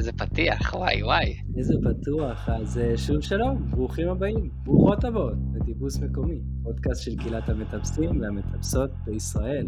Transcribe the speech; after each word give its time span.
איזה 0.00 0.12
פתיח, 0.12 0.74
וואי 0.74 1.02
וואי. 1.02 1.40
איזה 1.56 1.74
פתוח, 1.84 2.48
אז 2.48 2.78
אה, 2.78 2.98
שוב 2.98 3.20
שלום, 3.20 3.70
ברוכים 3.70 4.08
הבאים, 4.08 4.50
ברוכות 4.64 5.04
הבאות 5.04 5.34
לטיפוס 5.54 5.98
מקומי, 5.98 6.40
פודקאסט 6.62 7.02
של 7.02 7.16
קהילת 7.16 7.48
המטפסים 7.48 8.20
והמטפסות 8.20 8.90
בישראל. 9.04 9.66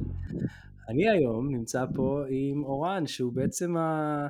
אני 0.89 1.11
היום 1.11 1.55
נמצא 1.55 1.85
פה 1.95 2.23
עם 2.29 2.64
אורן, 2.64 3.07
שהוא 3.07 3.32
בעצם 3.32 3.77
ה... 3.77 4.27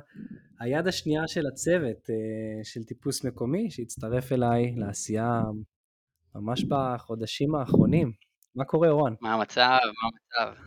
היד 0.59 0.87
השנייה 0.87 1.27
של 1.27 1.47
הצוות 1.47 2.09
אה, 2.09 2.63
של 2.63 2.83
טיפוס 2.83 3.25
מקומי, 3.25 3.71
שהצטרף 3.71 4.31
אליי 4.31 4.73
לעשייה 4.77 5.41
ממש 6.35 6.63
בחודשים 6.63 7.55
האחרונים. 7.55 8.11
מה 8.55 8.65
קורה, 8.65 8.89
אורן? 8.89 9.13
מה 9.21 9.33
המצב? 9.33 9.61
מה 9.61 10.09
המצב? 10.09 10.59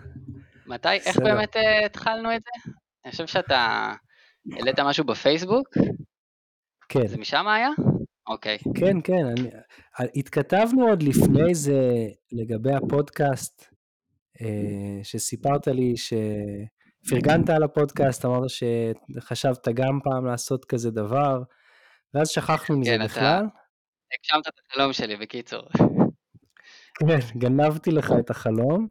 מתי, 0.67 0.89
איך 0.89 1.19
באמת 1.19 1.57
אה, 1.57 1.87
התחלנו 1.87 2.37
את 2.37 2.43
זה? 2.43 2.71
אני 3.05 3.11
חושב 3.11 3.27
שאתה 3.27 3.93
העלית 4.53 4.81
משהו 4.81 5.05
בפייסבוק? 5.05 5.69
כן. 6.89 7.07
זה 7.07 7.19
משם 7.19 7.49
היה? 7.49 7.71
אוקיי. 8.29 8.59
כן, 8.75 8.97
כן. 9.05 9.27
אני, 9.27 9.51
התכתבנו 10.17 10.89
עוד 10.89 11.03
לפני 11.03 11.55
זה 11.55 11.81
לגבי 12.33 12.73
הפודקאסט, 12.75 13.67
אה, 14.41 15.01
שסיפרת 15.03 15.69
לי 15.69 15.95
שפרגנת 15.97 17.51
על 17.51 17.63
הפודקאסט, 17.63 18.25
אמרת 18.25 18.43
שחשבת 18.49 19.69
גם 19.69 19.99
פעם 20.05 20.27
לעשות 20.27 20.65
כזה 20.65 20.91
דבר, 20.91 21.43
ואז 22.15 22.29
שכחנו 22.29 22.79
מזה 22.79 22.91
כן, 22.99 23.05
בכלל. 23.05 23.45
הגשמת 24.19 24.49
את 24.49 24.61
החלום 24.71 24.93
שלי, 24.93 25.17
בקיצור. 25.17 25.69
כן, 26.99 27.39
גנבתי 27.39 27.91
לך 27.91 28.13
את 28.19 28.31
החלום. 28.31 28.89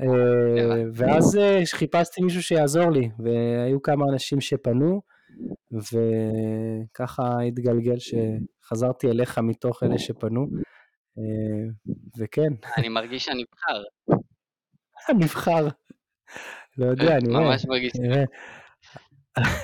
אה, 0.00 0.82
ואז 0.94 1.36
אה, 1.36 1.60
חיפשתי 1.72 2.22
מישהו 2.22 2.42
שיעזור 2.42 2.90
לי, 2.90 3.10
והיו 3.18 3.82
כמה 3.82 4.04
אנשים 4.12 4.40
שפנו, 4.40 5.02
וככה 5.72 7.40
התגלגל 7.48 7.96
שחזרתי 7.98 9.10
אליך 9.10 9.38
מתוך 9.38 9.82
אלה 9.82 9.98
שפנו, 9.98 10.46
אה, 11.18 11.70
וכן. 12.18 12.52
אני 12.76 12.88
מרגיש 12.88 13.24
שאני 13.24 13.42
נבחר. 13.42 13.82
נבחר. 15.20 15.68
לא 16.78 16.86
יודע, 16.86 17.18
נראה. 17.22 17.40
ממש 17.40 17.66
מרגיש. 17.68 17.92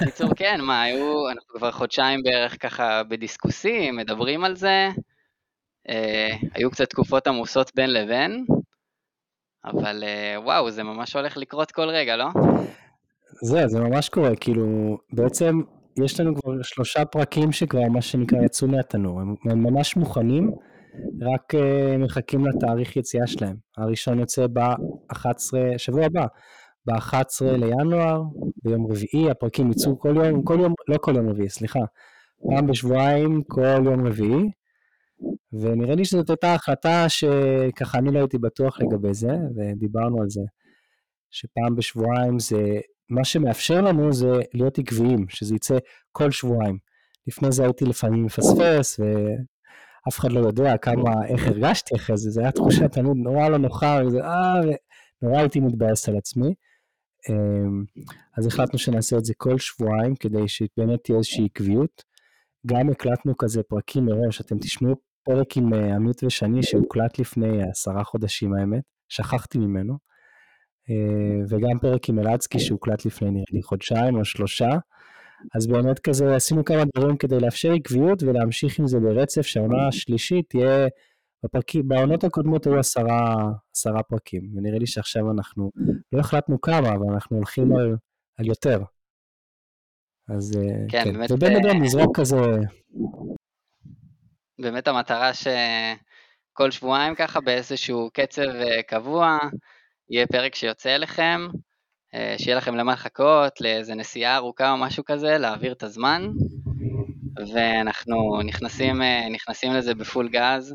בקיצור, 0.00 0.30
כן, 0.36 0.60
מה, 0.60 0.82
היו, 0.82 1.30
אנחנו 1.30 1.54
כבר 1.58 1.70
חודשיים 1.70 2.22
בערך 2.22 2.62
ככה 2.62 3.02
בדיסקוסים, 3.02 3.96
מדברים 3.96 4.44
על 4.44 4.56
זה. 4.56 4.88
היו 6.54 6.70
קצת 6.70 6.90
תקופות 6.90 7.26
עמוסות 7.26 7.70
בין 7.74 7.92
לבין, 7.92 8.44
אבל 9.64 10.04
אה, 10.04 10.40
וואו, 10.40 10.70
זה 10.70 10.82
ממש 10.82 11.16
הולך 11.16 11.36
לקרות 11.36 11.72
כל 11.72 11.88
רגע, 11.88 12.16
לא? 12.16 12.26
זה, 13.42 13.66
זה 13.66 13.80
ממש 13.80 14.08
קורה, 14.08 14.36
כאילו, 14.36 14.96
בעצם 15.12 15.60
יש 16.04 16.20
לנו 16.20 16.34
כבר 16.34 16.62
שלושה 16.62 17.04
פרקים 17.04 17.52
שכבר, 17.52 17.88
מה 17.88 18.02
שנקרא, 18.02 18.42
יצאו 18.44 18.68
מהתנור, 18.68 19.20
הם, 19.20 19.34
ממש 19.44 19.96
מוכנים, 19.96 20.50
רק 21.20 21.54
uh, 21.54 21.98
מחכים 21.98 22.46
לתאריך 22.46 22.96
יציאה 22.96 23.26
שלהם. 23.26 23.56
הראשון 23.76 24.18
יוצא 24.18 24.46
ב-11, 24.52 25.52
שבוע 25.76 26.04
הבא, 26.04 26.26
ב-11 26.86 27.44
לינואר, 27.44 28.22
ביום 28.64 28.86
רביעי, 28.86 29.30
הפרקים 29.30 29.70
יצאו 29.70 29.98
כל 29.98 30.16
יום, 30.16 30.42
כל 30.42 30.60
יום, 30.60 30.74
לא 30.88 30.98
כל 30.98 31.16
יום 31.16 31.28
רביעי, 31.28 31.48
סליחה, 31.48 31.80
פעם 32.48 32.66
בשבועיים, 32.66 33.42
כל 33.48 33.82
יום 33.84 34.06
רביעי, 34.06 34.50
ונראה 35.52 35.94
לי 35.94 36.04
שזאת 36.04 36.30
הייתה 36.30 36.54
החלטה 36.54 37.08
שככה 37.08 37.98
אני 37.98 38.10
לא 38.12 38.18
הייתי 38.18 38.38
בטוח 38.38 38.80
לגבי 38.80 39.14
זה, 39.14 39.32
ודיברנו 39.56 40.22
על 40.22 40.30
זה, 40.30 40.40
שפעם 41.30 41.76
בשבועיים 41.76 42.38
זה, 42.38 42.80
מה 43.10 43.24
שמאפשר 43.24 43.80
לנו 43.80 44.12
זה 44.12 44.32
להיות 44.54 44.78
עקביים, 44.78 45.26
שזה 45.28 45.54
יצא 45.54 45.78
כל 46.12 46.30
שבועיים. 46.30 46.78
לפני 47.26 47.52
זה 47.52 47.64
הייתי 47.64 47.84
לפעמים 47.84 48.24
מפספס, 48.24 49.00
ואף 49.00 50.18
אחד 50.18 50.32
לא 50.32 50.40
יודע 50.40 50.76
כמה, 50.76 51.26
איך 51.28 51.46
הרגשתי 51.46 51.96
אחרי 51.96 52.16
זה, 52.16 52.30
זו 52.30 52.40
הייתה 52.40 52.56
תחושה 52.56 52.88
תמיד 52.88 53.16
נורא 53.16 53.48
לא 53.48 53.58
נוחה, 53.58 54.00
וזה, 54.06 54.24
אה, 54.24 54.60
נורא 55.22 55.38
הייתי 55.38 55.60
מתבאס 55.60 56.08
על 56.08 56.16
עצמי. 56.16 56.54
אמ, 57.30 57.84
אז 58.38 58.46
החלטנו 58.46 58.78
שנעשה 58.78 59.18
את 59.18 59.24
זה 59.24 59.32
כל 59.36 59.58
שבועיים, 59.58 60.14
כדי 60.16 60.48
שבאמת 60.48 61.00
תהיה 61.04 61.18
איזושהי 61.18 61.44
עקביות. 61.44 62.13
גם 62.66 62.90
הקלטנו 62.90 63.36
כזה 63.36 63.62
פרקים 63.62 64.04
מראש, 64.04 64.40
אתם 64.40 64.58
תשמעו 64.58 64.94
פרק 65.24 65.56
עם 65.56 65.74
אה, 65.74 65.94
עמית 65.94 66.24
ושני 66.24 66.62
שהוקלט 66.62 67.18
לפני 67.18 67.62
עשרה 67.70 68.04
חודשים 68.04 68.54
האמת, 68.54 68.82
שכחתי 69.08 69.58
ממנו, 69.58 69.98
אה, 70.90 71.44
וגם 71.48 71.78
פרק 71.80 72.08
עם 72.08 72.18
אלעצקי 72.18 72.58
שהוקלט 72.58 73.04
לפני 73.06 73.30
נראה 73.30 73.44
לי 73.52 73.62
חודשיים 73.62 74.16
או 74.16 74.24
שלושה, 74.24 74.68
אז 75.54 75.66
באמת 75.66 75.98
כזה 75.98 76.36
עשינו 76.36 76.64
כמה 76.64 76.82
דברים 76.96 77.16
כדי 77.16 77.40
לאפשר 77.40 77.72
עקביות 77.72 78.22
ולהמשיך 78.22 78.78
עם 78.78 78.86
זה 78.86 79.00
ברצף, 79.00 79.42
שהעונה 79.42 79.88
השלישית 79.88 80.44
תהיה, 80.48 80.88
בפרקים, 81.44 81.88
בעונות 81.88 82.24
הקודמות 82.24 82.66
היו 82.66 82.78
עשרה, 82.78 83.34
עשרה 83.76 84.02
פרקים, 84.02 84.42
ונראה 84.56 84.78
לי 84.78 84.86
שעכשיו 84.86 85.30
אנחנו, 85.30 85.70
לא 86.12 86.20
החלטנו 86.20 86.60
כמה, 86.60 86.88
אבל 86.88 87.06
אנחנו 87.12 87.36
הולכים 87.36 87.76
על, 87.76 87.96
על 88.38 88.46
יותר. 88.46 88.82
אז 90.28 90.56
אה, 90.56 90.62
כן, 90.88 91.04
כן. 91.04 91.12
באמת... 91.12 91.30
ובין 91.30 91.52
לבין 91.52 91.82
נזרוק 91.82 92.20
כזה 92.20 92.36
באמת 94.58 94.88
המטרה 94.88 95.30
שכל 95.34 96.70
שבועיים 96.70 97.14
ככה 97.14 97.40
באיזשהו 97.40 98.10
קצב 98.12 98.42
אה, 98.42 98.82
קבוע, 98.82 99.38
יהיה 100.10 100.26
פרק 100.26 100.54
שיוצא 100.54 100.94
אליכם, 100.94 101.46
אה, 102.14 102.34
שיהיה 102.38 102.56
לכם 102.56 102.74
למה 102.74 102.92
לחכות, 102.92 103.60
לאיזה 103.60 103.94
נסיעה 103.94 104.36
ארוכה 104.36 104.70
או 104.70 104.76
משהו 104.76 105.04
כזה, 105.04 105.38
להעביר 105.38 105.72
את 105.72 105.82
הזמן, 105.82 106.28
ואנחנו 107.52 108.42
נכנסים, 108.44 109.02
אה, 109.02 109.28
נכנסים 109.28 109.72
לזה 109.72 109.94
בפול 109.94 110.28
גז. 110.28 110.74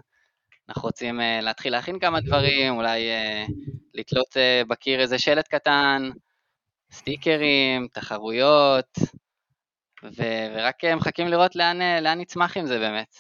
אנחנו 0.69 0.81
רוצים 0.81 1.19
להתחיל 1.41 1.71
להכין 1.71 1.99
כמה 1.99 2.21
דברים, 2.21 2.75
אולי 2.75 3.07
לתלות 3.93 4.38
בקיר 4.67 4.99
איזה 4.99 5.19
שלט 5.19 5.47
קטן, 5.47 6.09
סטיקרים, 6.91 7.88
תחרויות, 7.93 8.99
ו- 10.03 10.47
ורק 10.55 10.85
מחכים 10.85 11.27
לראות 11.27 11.55
לאן, 11.55 11.79
לאן 12.01 12.19
נצמח 12.19 12.57
עם 12.57 12.65
זה 12.65 12.79
באמת. 12.79 13.15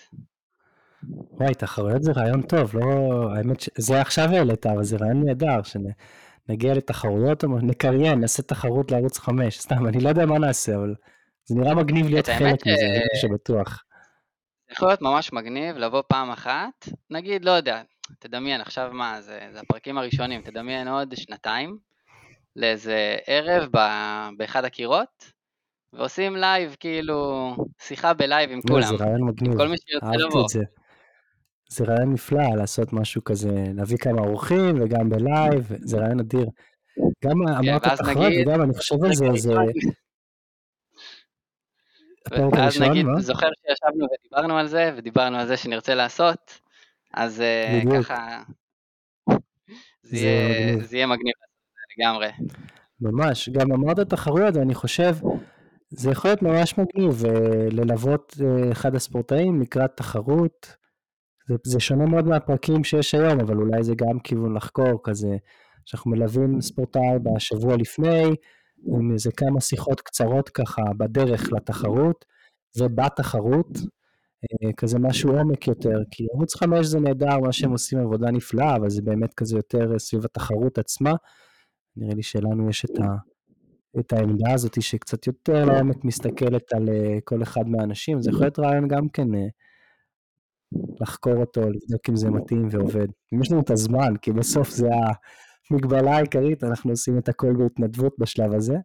וואי, 1.31 1.55
תחרויות 1.55 2.03
זה 2.03 2.11
רעיון 2.11 2.41
טוב, 2.41 2.75
לא... 2.75 2.85
האמת 3.35 3.59
שזה 3.59 4.01
עכשיו 4.01 4.29
העלית, 4.29 4.65
אבל 4.65 4.83
זה 4.83 4.97
רעיון 4.97 5.23
נהדר, 5.25 5.59
שנגיע 5.63 6.73
לתחרויות, 6.73 7.43
או 7.43 7.49
נקריין, 7.61 8.19
נעשה 8.19 8.43
תחרות 8.43 8.91
לערוץ 8.91 9.17
5, 9.17 9.59
סתם, 9.59 9.87
אני 9.87 9.99
לא 9.99 10.09
יודע 10.09 10.25
מה 10.25 10.39
נעשה, 10.39 10.75
אבל 10.75 10.95
זה 11.45 11.55
נראה 11.55 11.75
מגניב 11.75 12.07
להיות 12.09 12.25
חלק 12.25 12.67
מזה, 12.67 12.85
אני 12.85 12.99
חושב 13.15 13.27
שבטוח. 13.27 13.83
יכול 14.71 14.87
להיות 14.87 15.01
ממש 15.01 15.33
מגניב 15.33 15.77
לבוא 15.77 16.01
פעם 16.07 16.31
אחת, 16.31 16.89
נגיד, 17.09 17.45
לא 17.45 17.51
יודע, 17.51 17.81
תדמיין, 18.19 18.61
עכשיו 18.61 18.89
מה, 18.93 19.21
זה, 19.21 19.39
זה 19.53 19.59
הפרקים 19.59 19.97
הראשונים, 19.97 20.41
תדמיין 20.41 20.87
עוד 20.87 21.15
שנתיים, 21.15 21.77
לאיזה 22.55 23.17
ערב 23.27 23.69
באחד 24.37 24.65
הקירות, 24.65 25.38
ועושים 25.93 26.35
לייב, 26.35 26.75
כאילו, 26.79 27.55
שיחה 27.81 28.13
בלייב 28.13 28.51
עם 28.51 28.61
כולם. 28.61 28.97
זה 28.97 29.03
רעיון 29.03 29.23
מגניב, 29.23 29.57
כל 29.57 29.67
מי 29.67 29.75
שירצה 29.77 30.17
לבוא. 30.17 30.43
את 30.43 30.49
זה. 30.49 30.63
זה 31.69 31.85
רעיון 31.85 32.13
נפלא 32.13 32.55
לעשות 32.57 32.93
משהו 32.93 33.23
כזה, 33.23 33.63
להביא 33.75 33.97
כמה 33.97 34.21
אורחים 34.21 34.81
וגם 34.81 35.09
בלייב, 35.09 35.71
זה 35.81 35.97
רעיון 35.97 36.19
אדיר. 36.19 36.45
גם 37.25 37.31
כן, 37.47 37.53
אמרת 37.53 37.83
תחרות 37.83 38.33
וגם 38.41 38.61
אני 38.61 38.73
חושב 38.73 39.03
על 39.03 39.13
זה, 39.13 39.25
זה... 39.35 39.53
ואז 42.51 42.81
נגיד, 42.81 43.05
זוכר 43.19 43.47
שישבנו 43.47 44.05
ודיברנו 44.05 44.57
על 44.57 44.67
זה, 44.67 44.93
ודיברנו 44.97 45.37
על 45.37 45.47
זה 45.47 45.57
שנרצה 45.57 45.95
לעשות, 45.95 46.59
אז 47.13 47.41
אה, 47.41 47.81
ככה, 47.99 48.41
זה 50.03 50.97
יהיה 50.97 51.07
מגניב 51.07 51.33
לגמרי. 51.97 52.27
ממש, 53.01 53.49
גם 53.49 53.71
אמרת 53.71 53.99
תחרויות, 53.99 54.55
ואני 54.55 54.75
חושב, 54.75 55.15
זה 55.89 56.11
יכול 56.11 56.29
להיות 56.29 56.41
ממש 56.41 56.75
מגניב 56.77 57.25
אה, 57.25 57.67
ללוות 57.71 58.35
אה, 58.41 58.71
אחד 58.71 58.95
הספורטאים 58.95 59.61
לקראת 59.61 59.91
תחרות, 59.97 60.75
זה, 61.47 61.55
זה 61.63 61.79
שונה 61.79 62.05
מאוד 62.05 62.25
מהפרקים 62.25 62.83
שיש 62.83 63.15
היום, 63.15 63.39
אבל 63.39 63.57
אולי 63.57 63.83
זה 63.83 63.93
גם 63.95 64.19
כיוון 64.19 64.55
לחקור 64.55 64.99
כזה, 65.03 65.37
שאנחנו 65.85 66.11
מלווים 66.11 66.61
ספורטאי 66.61 67.19
בשבוע 67.23 67.77
לפני, 67.77 68.35
עם 68.85 69.11
איזה 69.13 69.31
כמה 69.37 69.61
שיחות 69.61 70.01
קצרות 70.01 70.49
ככה 70.49 70.81
בדרך 70.97 71.51
לתחרות, 71.51 72.25
ובתחרות, 72.77 73.77
אה, 74.43 74.73
כזה 74.77 74.99
משהו 74.99 75.37
עומק 75.37 75.67
יותר, 75.67 75.97
כי 76.11 76.27
ערוץ 76.33 76.55
5 76.55 76.85
זה 76.85 76.99
נהדר, 76.99 77.39
מה 77.39 77.51
שהם 77.51 77.71
עושים 77.71 77.99
עבודה 77.99 78.31
נפלאה, 78.31 78.75
אבל 78.75 78.89
זה 78.89 79.01
באמת 79.01 79.33
כזה 79.33 79.57
יותר 79.57 79.99
סביב 79.99 80.25
התחרות 80.25 80.77
עצמה. 80.77 81.13
נראה 81.95 82.15
לי 82.15 82.23
שלנו 82.23 82.69
יש 82.69 82.85
את, 82.85 82.99
ה, 82.99 83.15
את 83.99 84.13
העמדה 84.13 84.53
הזאת 84.53 84.81
שקצת 84.81 85.27
יותר 85.27 85.65
לעומק 85.65 86.03
מסתכלת 86.03 86.73
על 86.73 86.89
אה, 86.89 87.21
כל 87.23 87.43
אחד 87.43 87.67
מהאנשים, 87.67 88.21
זה 88.21 88.29
יכול 88.29 88.41
להיות 88.41 88.59
רעיון 88.59 88.87
גם 88.87 89.09
כן 89.09 89.35
אה, 89.35 89.47
לחקור 91.01 91.35
אותו, 91.35 91.61
לבדוק 91.61 92.09
אם 92.09 92.15
זה 92.15 92.29
מתאים 92.29 92.67
ועובד. 92.71 93.07
אם 93.33 93.41
יש 93.41 93.51
לנו 93.51 93.61
את 93.61 93.69
הזמן, 93.69 94.17
כי 94.21 94.31
בסוף 94.31 94.69
זה 94.69 94.87
המגבלה 95.71 96.15
העיקרית, 96.15 96.63
אנחנו 96.63 96.91
עושים 96.91 97.17
את 97.17 97.29
הכל 97.29 97.53
בהתנדבות 97.57 98.15
בשלב 98.19 98.53
הזה, 98.53 98.75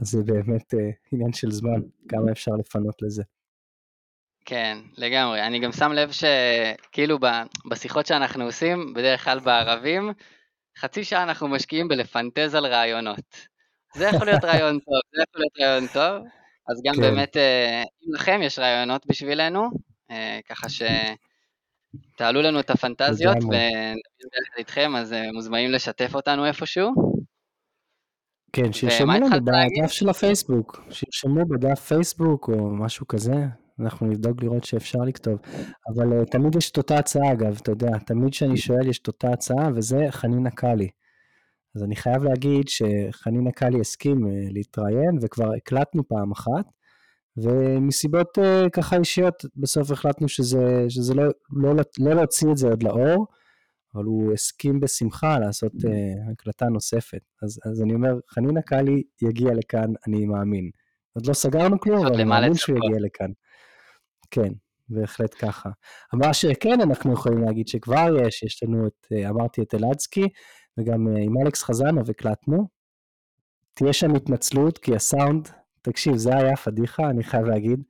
אז 0.00 0.08
זה 0.08 0.22
באמת 0.22 0.74
uh, 0.74 0.78
עניין 1.12 1.32
של 1.32 1.50
זמן, 1.50 1.80
כמה 2.08 2.32
אפשר 2.32 2.52
לפנות 2.52 3.02
לזה. 3.02 3.22
כן, 4.44 4.78
לגמרי. 4.96 5.46
אני 5.46 5.60
גם 5.60 5.72
שם 5.72 5.92
לב 5.92 6.10
שכאילו 6.10 7.18
בשיחות 7.70 8.06
שאנחנו 8.06 8.44
עושים, 8.44 8.92
בדרך 8.94 9.24
כלל 9.24 9.40
בערבים, 9.40 10.12
חצי 10.78 11.04
שעה 11.04 11.22
אנחנו 11.22 11.48
משקיעים 11.48 11.88
בלפנטז 11.88 12.54
על 12.54 12.66
רעיונות. 12.66 13.48
זה 13.94 14.04
יכול 14.04 14.26
להיות 14.26 14.44
רעיון 14.44 14.78
טוב, 14.78 15.00
זה 15.16 15.22
יכול 15.22 15.40
להיות 15.40 15.60
רעיון 15.60 15.86
טוב, 15.86 16.28
אז 16.68 16.82
גם 16.84 16.94
כן. 16.94 17.00
באמת, 17.00 17.36
אה, 17.36 17.82
אם 17.82 18.14
לכם 18.14 18.40
יש 18.42 18.58
רעיונות 18.58 19.06
בשבילנו, 19.06 19.68
אה, 20.10 20.40
ככה 20.48 20.66
שתעלו 20.68 22.42
לנו 22.42 22.60
את 22.60 22.70
הפנטזיות 22.70 23.36
ביחד 23.36 24.58
איתכם, 24.58 24.96
אז 24.96 25.12
אה, 25.12 25.32
מוזמנים 25.32 25.70
לשתף 25.70 26.14
אותנו 26.14 26.46
איפשהו. 26.46 27.18
כן, 28.52 28.72
שירשמו 28.72 29.12
לנו 29.12 29.26
בדף 29.30 29.90
של 29.90 30.08
הפייסבוק, 30.08 30.80
שירשמו 30.90 31.46
בדף 31.46 31.80
פייסבוק 31.80 32.48
או 32.48 32.70
משהו 32.70 33.06
כזה, 33.06 33.34
אנחנו 33.80 34.06
נבדוק 34.06 34.42
לראות 34.42 34.64
שאפשר 34.64 34.98
לכתוב. 34.98 35.38
אבל 35.88 36.22
uh, 36.22 36.24
תמיד 36.24 36.56
יש 36.56 36.70
את 36.70 36.76
אותה 36.76 36.98
הצעה 36.98 37.32
אגב, 37.32 37.58
אתה 37.62 37.70
יודע, 37.70 37.98
תמיד 38.06 38.32
כשאני 38.32 38.56
שואל 38.56 38.88
יש 38.88 38.98
את 38.98 39.06
אותה 39.06 39.32
הצעה, 39.32 39.68
וזה 39.74 40.06
חנינה 40.10 40.50
קאלי. 40.50 40.88
אז 41.78 41.84
אני 41.84 41.96
חייב 41.96 42.24
להגיד 42.24 42.68
שחנינה 42.68 43.52
קאלי 43.52 43.80
הסכים 43.80 44.26
uh, 44.26 44.52
להתראיין, 44.52 45.18
וכבר 45.22 45.52
הקלטנו 45.56 46.08
פעם 46.08 46.32
אחת, 46.32 46.66
ומסיבות 47.36 48.38
uh, 48.38 48.70
ככה 48.72 48.96
אישיות, 48.96 49.44
בסוף 49.56 49.90
החלטנו 49.90 50.28
שזה, 50.28 50.84
שזה 50.88 51.14
לא, 51.14 51.24
לא, 51.50 51.72
לא 51.98 52.14
להוציא 52.14 52.48
את 52.52 52.56
זה 52.56 52.68
עוד 52.68 52.82
לאור, 52.82 53.26
אבל 53.94 54.04
הוא 54.04 54.32
הסכים 54.32 54.80
בשמחה 54.80 55.38
לעשות 55.38 55.72
uh, 55.72 56.32
הקלטה 56.32 56.66
נוספת. 56.66 57.22
אז, 57.42 57.58
אז 57.64 57.82
אני 57.82 57.94
אומר, 57.94 58.14
חנינה 58.28 58.62
קאלי 58.62 59.02
יגיע 59.22 59.54
לכאן, 59.54 59.92
אני 60.06 60.26
מאמין. 60.26 60.70
עוד 61.14 61.26
לא 61.26 61.32
סגרנו 61.32 61.80
כלום, 61.80 62.06
אבל 62.06 62.14
אני 62.14 62.24
מאמין 62.24 62.54
שהוא 62.54 62.76
יגיע 62.76 62.98
לכאן. 63.00 63.30
כן, 64.30 64.52
בהחלט 64.88 65.34
ככה. 65.38 65.70
מה 66.12 66.34
שכן 66.34 66.80
אנחנו 66.80 67.12
יכולים 67.12 67.42
להגיד 67.42 67.68
שכבר 67.68 68.08
יש, 68.26 68.42
יש 68.42 68.62
לנו 68.62 68.86
את, 68.86 69.06
אה, 69.12 69.28
אמרתי 69.28 69.62
את 69.62 69.74
אלעדסקי, 69.74 70.28
וגם 70.78 71.08
אה, 71.08 71.22
עם 71.22 71.34
אלכס 71.44 71.62
חזנוב 71.62 72.10
הקלטנו. 72.10 72.68
תהיה 73.74 73.92
שם 73.92 74.14
התנצלות, 74.14 74.78
כי 74.78 74.94
הסאונד, 74.94 75.48
תקשיב, 75.82 76.16
זה 76.16 76.36
היה 76.36 76.56
פדיחה, 76.56 77.10
אני 77.10 77.24
חייב 77.24 77.44
להגיד. 77.44 77.82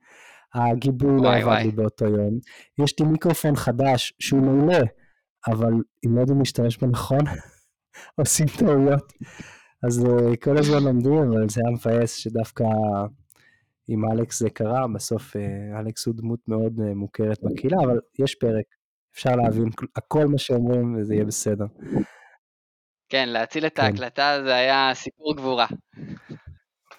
הגיבוי 0.53 1.21
לא 1.21 1.35
עבד 1.35 1.61
לי 1.63 1.71
באותו 1.71 2.05
יום. 2.05 2.39
יש 2.83 2.99
לי 2.99 3.05
מיקרופון 3.05 3.55
חדש 3.55 4.13
שהוא 4.19 4.41
מעולה, 4.41 4.79
אבל 5.47 5.73
אם 6.05 6.15
לא 6.15 6.21
יודעים 6.21 6.39
להשתמש 6.39 6.77
בו 6.77 6.87
נכון, 6.87 7.19
עושים 8.19 8.45
טעויות. 8.57 9.13
אז 9.83 10.05
אה, 10.05 10.35
כל 10.37 10.57
הזמן 10.57 10.83
לומדים, 10.83 11.13
אבל 11.13 11.49
זה 11.49 11.61
היה 11.65 11.75
מבאס 11.75 12.15
שדווקא 12.15 12.63
עם 13.87 14.11
אלכס 14.11 14.39
זה 14.39 14.49
קרה, 14.49 14.87
בסוף 14.95 15.35
אה, 15.35 15.79
אלכס 15.79 16.05
הוא 16.05 16.15
דמות 16.15 16.39
מאוד 16.47 16.73
מוכרת 16.95 17.37
בקהילה, 17.43 17.77
אבל 17.85 17.99
יש 18.19 18.35
פרק, 18.35 18.65
אפשר 19.13 19.35
להבין 19.35 19.69
הכל 19.95 20.25
מה 20.25 20.37
שאומרים 20.37 20.95
וזה 20.99 21.13
יהיה 21.13 21.25
בסדר. 21.25 21.65
כן, 23.09 23.29
להציל 23.29 23.65
את 23.65 23.75
כן. 23.75 23.83
ההקלטה 23.83 24.39
זה 24.43 24.55
היה 24.55 24.91
סיפור 24.93 25.35
גבורה. 25.35 25.67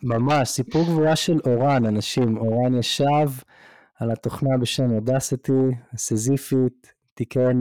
ממש, 0.03 0.49
סיפור 0.49 0.83
גבורה 0.85 1.17
של 1.17 1.39
אורן, 1.47 1.87
אנשים. 1.87 2.37
אורן 2.37 2.79
ישב 2.79 3.29
על 4.01 4.11
התוכנה 4.11 4.59
בשם 4.61 4.91
אודסיטי, 4.91 5.53
סזיפית, 5.97 6.93
תיקן, 7.15 7.57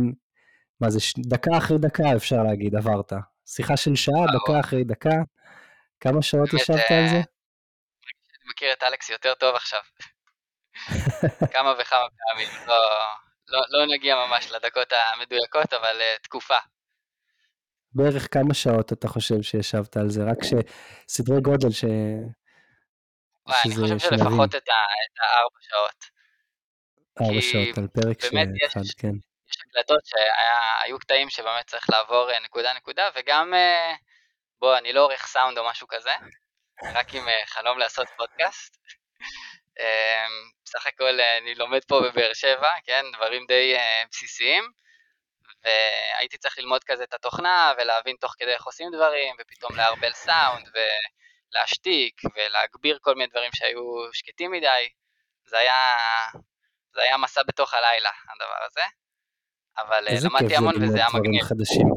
מה 0.81 0.89
זה, 0.89 0.99
דקה 1.17 1.57
אחרי 1.57 1.77
דקה 1.77 2.03
אפשר 2.15 2.43
להגיד, 2.43 2.75
עברת. 2.75 3.13
שיחה 3.45 3.77
של 3.77 3.95
שעה, 3.95 4.25
דקה 4.25 4.59
אחרי 4.59 4.83
דקה. 4.83 5.15
כמה 5.99 6.21
שעות 6.21 6.53
ישבת 6.53 6.91
על 6.91 7.07
זה? 7.09 7.21
מכיר 8.49 8.73
את 8.73 8.83
אלכס 8.83 9.09
יותר 9.09 9.33
טוב 9.33 9.55
עכשיו. 9.55 9.79
כמה 11.53 11.73
וכמה 11.79 12.05
פעמים, 12.17 12.67
לא, 12.67 12.75
לא, 13.47 13.61
לא 13.69 13.95
נגיע 13.95 14.15
ממש 14.15 14.51
לדקות 14.51 14.93
המדויקות, 14.93 15.73
אבל 15.73 15.97
uh, 15.99 16.23
תקופה. 16.23 16.57
בערך 17.93 18.33
כמה 18.33 18.53
שעות 18.53 18.93
אתה 18.93 19.07
חושב 19.07 19.41
שישבת 19.41 19.97
על 19.97 20.09
זה? 20.09 20.21
רק 20.23 20.37
שסדרי 20.43 21.41
גודל 21.41 21.71
ש... 21.71 21.83
וואי, 23.47 23.57
אני 23.65 23.75
חושב 23.75 23.99
שלפחות 23.99 24.55
את 24.55 24.69
הארבע 25.19 25.59
שעות. 25.61 26.19
ארבע 27.21 27.41
שעות 27.41 27.77
על 27.77 27.87
פרק 27.87 28.23
אחד, 28.23 28.81
יש, 28.85 28.93
כן. 28.93 29.15
יש 29.49 29.57
הקלטות 29.67 30.05
שהיו 30.05 30.99
קטעים 30.99 31.29
שבאמת 31.29 31.65
צריך 31.65 31.89
לעבור 31.89 32.31
אה, 32.31 32.39
נקודה 32.39 32.73
נקודה, 32.73 33.09
וגם, 33.15 33.53
אה, 33.53 33.93
בוא, 34.59 34.77
אני 34.77 34.93
לא 34.93 35.01
עורך 35.01 35.27
סאונד 35.27 35.57
או 35.57 35.69
משהו 35.69 35.87
כזה, 35.87 36.11
רק 36.83 37.15
עם 37.15 37.27
אה, 37.27 37.45
חלום 37.45 37.79
לעשות 37.79 38.07
פודקאסט. 38.17 38.77
אמ, 39.79 40.49
בסך 40.65 40.87
הכל 40.87 41.19
אה, 41.19 41.37
אני 41.37 41.55
לומד 41.55 41.83
פה 41.87 42.01
בבאר 42.01 42.33
שבע, 42.33 42.71
כן, 42.85 43.05
דברים 43.15 43.45
די 43.47 43.75
בסיסיים, 44.11 44.63
והייתי 45.63 46.37
צריך 46.37 46.59
ללמוד 46.59 46.83
כזה 46.83 47.03
את 47.03 47.13
התוכנה 47.13 47.73
ולהבין 47.77 48.15
תוך 48.19 48.33
כדי 48.37 48.51
איך 48.51 48.65
עושים 48.65 48.87
דברים, 48.95 49.35
ופתאום 49.41 49.75
לערבל 49.75 50.11
סאונד 50.13 50.67
ולהשתיק 50.73 52.21
ולהגביר 52.35 52.99
כל 53.01 53.15
מיני 53.15 53.27
דברים 53.27 53.51
שהיו 53.53 54.13
שקטים 54.13 54.51
מדי. 54.51 54.89
זה 55.45 55.57
היה, 55.57 55.97
זה 56.93 57.01
היה 57.01 57.17
מסע 57.17 57.41
בתוך 57.47 57.73
הלילה, 57.73 58.09
הדבר 58.33 58.65
הזה. 58.69 58.81
אבל 59.77 60.07
למדתי 60.25 60.55
המון 60.55 60.83
וזה 60.83 60.97
היה 60.97 61.07
מגניב. 61.13 61.43
חדשים. 61.43 61.87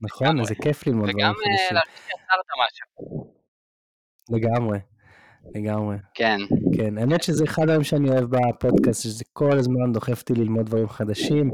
נכון, 0.00 0.40
איזה 0.40 0.54
כיף 0.62 0.86
ללמוד 0.86 1.10
דברים 1.10 1.34
חדשים. 1.34 1.46
וגם 1.46 1.74
להרגיש 1.74 2.06
שיצרת 2.06 2.46
משהו. 2.62 3.40
לגמרי, 4.30 4.78
לגמרי. 5.54 5.96
כן. 6.14 6.38
כן, 6.76 6.98
האמת 6.98 7.22
שזה 7.22 7.44
אחד 7.44 7.62
הדברים 7.62 7.84
שאני 7.84 8.10
אוהב 8.10 8.24
בפודקאסט, 8.24 9.02
שזה 9.02 9.24
כל 9.32 9.58
הזמן 9.58 9.92
דוחף 9.92 10.20
אותי 10.20 10.32
ללמוד 10.32 10.66
דברים 10.66 10.88
חדשים, 10.88 11.50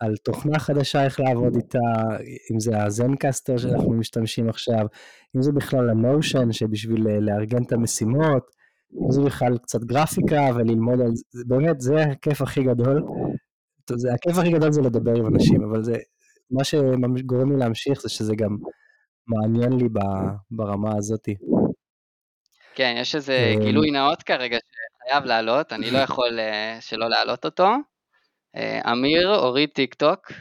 על 0.00 0.16
תוכנה 0.16 0.58
חדשה, 0.58 1.04
איך 1.04 1.20
לעבוד 1.20 1.56
איתה, 1.56 1.78
אם 2.52 2.60
זה 2.60 2.82
הזנקסטר 2.82 3.56
שאנחנו 3.56 3.92
משתמשים 3.92 4.48
עכשיו, 4.48 4.86
אם 5.36 5.42
זה 5.42 5.52
בכלל 5.52 5.90
הנושן 5.90 6.52
שבשביל 6.52 7.08
לארגן 7.20 7.62
את 7.62 7.72
המשימות, 7.72 8.50
אם 9.04 9.10
זה 9.10 9.22
בכלל 9.22 9.58
קצת 9.58 9.84
גרפיקה 9.84 10.40
וללמוד 10.54 11.00
על 11.00 11.10
זה, 11.14 11.42
באמת, 11.46 11.80
זה 11.80 12.02
הכיף 12.02 12.42
הכי 12.42 12.62
גדול. 12.62 13.02
זה, 13.90 14.14
הכיף 14.14 14.38
הכי 14.38 14.50
גדול 14.50 14.72
זה 14.72 14.80
לדבר 14.80 15.14
עם 15.14 15.26
אנשים, 15.26 15.62
אבל 15.62 15.84
זה, 15.84 15.96
מה 16.50 16.64
שגורם 16.64 17.52
לי 17.52 17.58
להמשיך 17.58 18.00
זה 18.00 18.08
שזה 18.08 18.34
גם 18.36 18.56
מעניין 19.26 19.72
לי 19.72 19.88
ברמה 20.50 20.96
הזאתי. 20.96 21.34
כן, 22.74 22.94
יש 23.00 23.14
איזה 23.14 23.52
אמ, 23.54 23.60
גילוי 23.60 23.90
נאות 23.90 24.22
כרגע 24.22 24.58
שחייב 24.58 25.24
לעלות, 25.24 25.72
אני 25.72 25.90
לא 25.90 25.98
יכול 25.98 26.38
אה, 26.38 26.76
שלא 26.80 27.08
להעלות 27.08 27.44
אותו. 27.44 27.68
אה, 28.56 28.92
אמיר 28.92 29.34
הוריד 29.34 29.68
טיק 29.68 29.94
טוק 29.94 30.32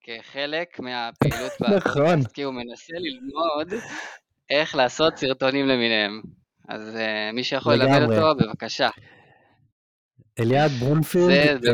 כחלק 0.00 0.80
מהפעילות 0.80 1.52
נכון. 1.76 2.24
כי 2.34 2.42
הוא 2.42 2.54
מנסה 2.54 2.94
ללמוד 2.94 3.82
איך 4.50 4.74
לעשות 4.74 5.16
סרטונים 5.16 5.66
למיניהם. 5.66 6.22
אז 6.68 6.96
אה, 6.96 7.30
מי 7.32 7.44
שיכול 7.44 7.74
ללמד 7.74 8.02
אותו, 8.02 8.34
בבקשה. 8.34 8.88
אליעד 10.40 10.70
ברונפילד 10.70 11.64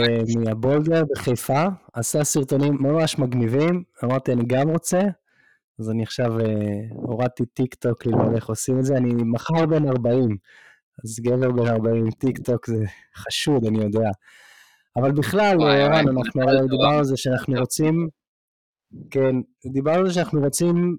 מהבולדר 0.44 1.02
בחיפה 1.10 1.64
עשה 1.92 2.24
סרטונים 2.24 2.76
ממש 2.80 3.18
מגניבים, 3.18 3.82
אמרתי 4.04 4.32
אני 4.32 4.42
גם 4.46 4.68
רוצה, 4.68 5.00
אז 5.78 5.90
אני 5.90 6.02
עכשיו 6.02 6.40
אה, 6.40 6.44
הורדתי 6.90 7.46
טיק 7.46 7.74
טוק 7.74 8.06
ללמוד 8.06 8.34
איך 8.34 8.48
עושים 8.48 8.78
את 8.78 8.84
זה, 8.84 8.96
אני 8.96 9.12
מחר 9.16 9.66
בן 9.66 9.88
40, 9.88 10.36
אז 11.04 11.20
גבר 11.20 11.50
בן 11.50 11.66
40 11.66 12.04
עם 12.04 12.10
טיק 12.10 12.38
טוק 12.38 12.66
זה 12.66 12.84
חשוד, 13.16 13.64
אני 13.64 13.78
יודע. 13.78 14.10
אבל 14.98 15.12
בכלל, 15.12 15.62
ערן, 15.62 16.08
אנחנו 16.08 16.42
דיברנו 16.68 16.98
על 16.98 17.04
זה 17.04 17.16
שאנחנו 17.16 17.60
רוצים, 17.60 18.08
כן, 19.10 19.36
דיברנו 19.72 19.98
על 19.98 20.08
זה 20.08 20.14
שאנחנו 20.14 20.40
רוצים 20.40 20.96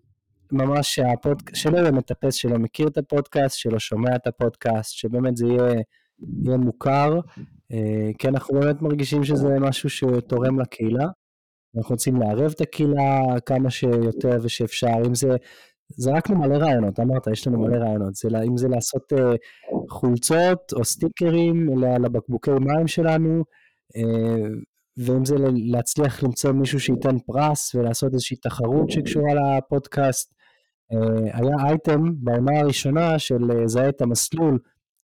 ממש 0.51 0.95
שהפודקאסט, 0.95 1.61
שלא 1.61 1.77
יהיה 1.77 1.91
מטפס 1.91 2.33
שלא 2.33 2.57
מכיר 2.57 2.87
את 2.87 2.97
הפודקאסט, 2.97 3.57
שלא 3.57 3.79
שומע 3.79 4.15
את 4.15 4.27
הפודקאסט, 4.27 4.91
שבאמת 4.91 5.37
זה 5.37 5.45
יהיה, 5.45 5.73
יהיה 6.43 6.57
מוכר, 6.57 7.19
אה, 7.71 8.09
כי 8.17 8.27
אנחנו 8.27 8.59
באמת 8.59 8.81
מרגישים 8.81 9.23
שזה 9.23 9.59
משהו 9.59 9.89
שתורם 9.89 10.59
לקהילה. 10.59 11.05
אנחנו 11.77 11.93
רוצים 11.93 12.15
לערב 12.15 12.51
את 12.55 12.61
הקהילה 12.61 13.21
כמה 13.45 13.69
שיותר 13.69 14.37
ושאפשר, 14.43 14.97
אם 15.07 15.15
זה, 15.15 15.35
זרקנו 15.89 16.35
מלא 16.35 16.55
רעיונות, 16.55 16.99
אמרת, 16.99 17.27
יש 17.27 17.47
לנו 17.47 17.59
מלא 17.59 17.77
רעיונות, 17.77 18.15
זה, 18.15 18.29
אם 18.47 18.57
זה 18.57 18.67
לעשות 18.67 19.13
uh, 19.13 19.37
חולצות 19.89 20.73
או 20.73 20.85
סטיקרים 20.85 21.69
לבקבוקי 22.03 22.51
מים 22.51 22.87
שלנו, 22.87 23.43
ואם 24.97 25.25
זה 25.25 25.35
להצליח 25.53 26.23
למצוא 26.23 26.51
מישהו 26.51 26.79
שייתן 26.79 27.19
פרס 27.19 27.75
ולעשות 27.75 28.13
איזושהי 28.13 28.37
תחרות 28.37 28.89
שקשורה 28.89 29.33
לפודקאסט. 29.57 30.33
Uh, 30.93 30.97
היה 31.33 31.55
אייטם 31.65 32.01
בעונה 32.15 32.59
הראשונה 32.59 33.19
של 33.19 33.43
uh, 33.51 33.67
זהה 33.67 33.89
את 33.89 34.01
המסלול, 34.01 34.59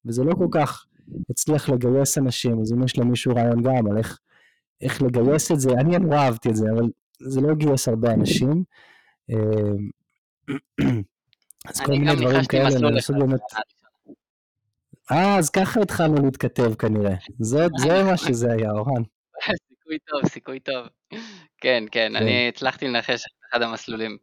וזה 0.06 0.24
לא 0.24 0.36
כל 0.36 0.48
כך 0.52 0.86
הצליח 1.30 1.70
לגייס 1.70 2.18
אנשים, 2.18 2.62
אז 2.62 2.74
אם 2.74 2.84
יש 2.84 3.00
למישהו 3.00 3.36
רעיון 3.36 3.64
גם 3.64 3.92
על 3.92 3.98
איך 3.98 4.20
איך 4.82 5.02
לגייס 5.02 5.52
את 5.52 5.60
זה, 5.60 5.72
אני 5.72 5.98
נורא 5.98 6.18
אהבתי 6.18 6.50
את 6.50 6.56
זה, 6.56 6.66
אבל 6.72 6.90
זה 7.22 7.42
לא 7.42 7.54
גייס 7.56 7.88
הרבה 7.88 8.14
אנשים. 8.14 8.64
אמ, 9.30 9.90
אז 11.70 11.80
כל 11.80 11.92
מיני 11.92 12.16
דברים 12.16 12.46
כאלה, 12.46 12.90
אני 12.90 13.02
חושב 13.02 13.14
באמת... 13.14 13.40
אה, 15.12 15.38
אז 15.38 15.50
ככה 15.50 15.82
התחלנו 15.82 16.26
להתכתב 16.26 16.76
כנראה. 16.76 17.16
זה, 17.40 17.68
זה 17.78 18.04
מה 18.04 18.18
שזה 18.18 18.52
היה, 18.52 18.72
אורן. 18.72 19.04
סיכוי 19.70 19.98
טוב, 20.08 20.30
סיכוי 20.30 20.60
טוב. 20.60 20.88
כן, 21.10 21.18
כן, 21.62 21.86
כן. 21.92 22.16
אני 22.16 22.50
הצלחתי 22.50 22.88
לנחש 22.88 23.26
את 23.26 23.50
אחד 23.50 23.62
המסלולים. 23.62 24.18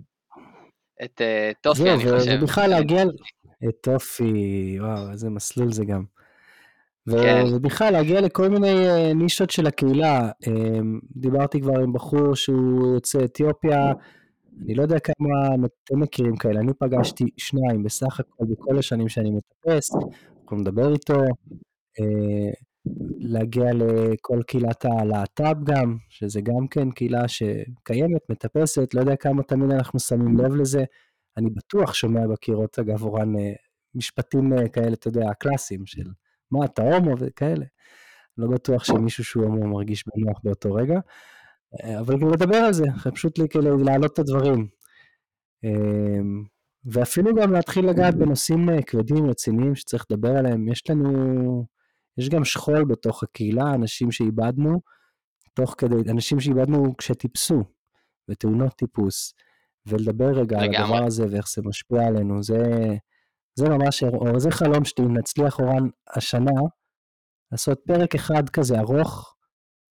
את 1.05 1.21
אה, 1.21 1.51
טופי, 1.61 1.91
אני 1.91 1.99
חושב. 1.99 2.39
ובכלל 2.41 2.71
להגיע... 2.71 3.03
את 3.69 3.75
טופי, 3.81 4.77
וואו, 4.81 5.11
איזה 5.11 5.31
מסלול 5.31 5.73
זה 5.73 5.85
גם. 5.85 6.05
כן. 7.11 7.45
ובכלל 7.53 7.93
להגיע 7.93 8.21
לכל 8.21 8.49
מיני 8.49 8.89
אה, 8.89 9.15
נישות 9.15 9.51
של 9.51 9.67
הקהילה. 9.67 10.31
אה, 10.47 10.81
דיברתי 11.17 11.61
כבר 11.61 11.81
עם 11.83 11.93
בחור 11.93 12.35
שהוא 12.37 12.95
יוצא 12.95 13.25
אתיופיה, 13.25 13.93
אני 14.65 14.75
לא 14.75 14.83
יודע 14.83 14.99
כמה 14.99 15.55
אתם 15.55 16.01
מכירים 16.01 16.37
כאלה, 16.37 16.61
אני 16.61 16.73
פגשתי 16.79 17.25
שניים 17.37 17.83
בסך 17.83 18.21
הכל 18.21 18.45
בכל 18.51 18.79
השנים 18.79 19.09
שאני 19.09 19.31
מטפס, 19.31 19.91
אנחנו 20.52 20.62
נדבר 20.62 20.92
איתו, 20.92 21.14
אה, 22.00 22.50
להגיע 23.18 23.64
לכל 23.75 24.42
קהילת 24.47 24.85
הלהט"ב 24.85 25.64
גם, 25.64 25.97
שזה 26.09 26.40
גם 26.40 26.68
כן 26.71 26.90
קהילה 26.90 27.28
שקיימת, 27.28 28.21
מטפסת, 28.28 28.94
לא 28.94 29.00
יודע 29.00 29.16
כמה 29.16 29.42
תמיד 29.42 29.71
אנחנו 29.71 30.00
שמים 30.00 30.38
לב 30.38 30.54
לזה. 30.54 30.85
אני 31.37 31.50
בטוח 31.50 31.94
שומע 31.94 32.26
בקירות, 32.26 32.78
אגב, 32.78 33.02
אורן, 33.02 33.37
אה, 33.37 33.52
משפטים 33.94 34.52
אה, 34.52 34.68
כאלה, 34.68 34.92
אתה 34.92 35.09
יודע, 35.09 35.30
הקלאסיים 35.30 35.87
של 35.87 36.06
מה, 36.50 36.64
אתה 36.64 36.82
הומו 36.82 37.14
וכאלה. 37.18 37.64
לא 38.38 38.49
בטוח 38.49 38.85
שמישהו 38.85 39.25
שהוא 39.25 39.44
הומו 39.44 39.68
מרגיש 39.68 40.04
בנוח 40.06 40.40
באותו 40.44 40.75
רגע, 40.75 41.00
אבל 42.00 42.18
גם 42.21 42.32
לדבר 42.32 42.56
על 42.56 42.73
זה, 42.73 42.85
פשוט 43.14 43.38
להעלות 43.85 44.12
את 44.12 44.18
הדברים. 44.18 44.68
ואפילו 46.85 47.35
גם 47.35 47.53
להתחיל 47.53 47.89
לגעת 47.89 48.15
בנושאים 48.15 48.71
אה, 48.71 48.83
כבדים, 48.83 49.27
רציניים, 49.31 49.75
שצריך 49.75 50.07
לדבר 50.11 50.37
עליהם. 50.37 50.69
יש 50.69 50.91
לנו, 50.91 51.67
יש 52.19 52.29
גם 52.29 52.45
שכול 52.45 52.85
בתוך 52.85 53.23
הקהילה, 53.23 53.75
אנשים 53.75 54.12
שאיבדנו, 54.12 54.81
תוך 55.55 55.75
כדי, 55.79 56.11
אנשים 56.11 56.41
שאיבדנו 56.41 56.97
כשטיפסו, 56.97 57.65
בתאונות 58.29 58.73
טיפוס, 58.73 59.35
ולדבר 59.87 60.31
רגע 60.31 60.61
על. 60.61 60.65
הדבר 60.85 61.05
הזה 61.05 61.27
ואיך 61.31 61.49
זה 61.49 61.62
משפיע 61.65 62.07
עלינו, 62.07 62.43
זה, 62.43 62.62
זה 63.55 63.69
ממש, 63.69 64.03
או 64.03 64.41
זה 64.41 64.51
חלום 64.51 64.85
שלי, 64.85 65.05
אם 65.05 65.17
נצליח 65.17 65.59
אורן 65.59 65.89
השנה, 66.17 66.61
לעשות 67.53 67.81
פרק 67.87 68.15
אחד 68.15 68.49
כזה 68.49 68.79
ארוך, 68.81 69.35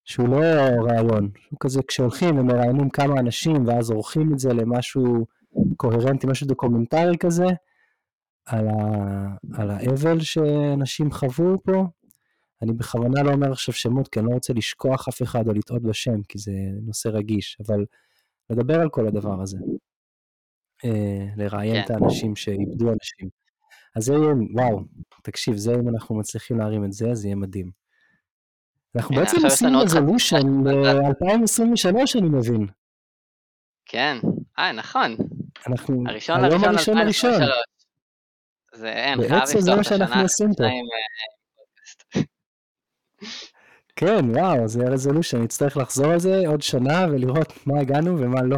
שהוא 0.03 0.29
לא 0.29 0.41
רעיון, 0.87 1.31
שהוא 1.37 1.59
כזה 1.59 1.81
כשהולכים 1.87 2.39
ומראיינים 2.39 2.89
כמה 2.89 3.19
אנשים 3.19 3.67
ואז 3.67 3.91
עורכים 3.91 4.33
את 4.33 4.39
זה 4.39 4.53
למשהו 4.53 5.25
קוהרנטי, 5.77 6.27
משהו 6.27 6.47
דוקומנטרי 6.47 7.17
כזה, 7.19 7.45
על, 8.45 8.67
ה, 8.67 9.27
על 9.53 9.71
האבל 9.71 10.19
שאנשים 10.19 11.11
חוו 11.11 11.63
פה. 11.63 11.85
אני 12.61 12.73
בכוונה 12.73 13.23
לא 13.23 13.31
אומר 13.31 13.51
עכשיו 13.51 13.73
שמות, 13.73 14.07
כי 14.07 14.19
אני 14.19 14.27
לא 14.27 14.33
רוצה 14.33 14.53
לשכוח 14.53 15.07
אף 15.07 15.21
אחד 15.21 15.47
או 15.47 15.53
לטעות 15.53 15.81
בשם, 15.81 16.23
כי 16.23 16.37
זה 16.37 16.51
נושא 16.81 17.09
רגיש, 17.09 17.57
אבל 17.65 17.85
לדבר 18.49 18.81
על 18.81 18.89
כל 18.89 19.07
הדבר 19.07 19.41
הזה. 19.41 19.57
אה, 20.85 21.25
לראיין 21.37 21.75
כן. 21.75 21.81
את 21.85 21.89
האנשים 22.01 22.35
שאיבדו 22.35 22.89
אנשים. 22.89 23.29
אז 23.95 24.03
זה 24.03 24.13
יהיה, 24.13 24.33
וואו, 24.53 24.83
תקשיב, 25.23 25.55
זה 25.55 25.75
אם 25.75 25.89
אנחנו 25.89 26.15
מצליחים 26.15 26.59
להרים 26.59 26.85
את 26.85 26.93
זה, 26.93 27.15
זה 27.15 27.27
יהיה 27.27 27.35
מדהים. 27.35 27.71
אנחנו 28.95 29.15
הנה, 29.15 29.25
בעצם 29.25 29.37
עושים 29.45 29.73
עוד 29.73 29.87
חצי 29.87 29.97
resolution 29.97 30.47
ל-2023, 30.67 32.19
אני 32.19 32.29
מבין. 32.29 32.67
כן. 33.85 34.17
אה, 34.59 34.71
נכון. 34.71 35.15
אנחנו, 35.67 36.03
הראשון 36.07 36.41
לראשון 36.41 36.63
הראשון 36.65 36.97
הראשון. 36.97 37.33
2023. 37.33 37.71
זה 38.73 38.93
אין, 38.93 39.17
חייב 39.19 39.31
בעצם 39.31 39.59
זה 39.59 39.75
מה 39.75 39.83
שאנחנו 39.83 40.21
עושים 40.21 40.49
פה. 40.57 40.63
אה, 40.63 42.21
כן, 43.95 44.35
וואו, 44.35 44.67
זה 44.67 44.79
רזולושן, 44.83 45.41
נצטרך 45.41 45.77
לחזור 45.77 46.11
על 46.11 46.19
זה 46.19 46.41
עוד 46.47 46.61
שנה 46.61 47.05
ולראות 47.11 47.53
מה 47.67 47.79
הגענו 47.79 48.19
ומה 48.19 48.41
לא. 48.41 48.57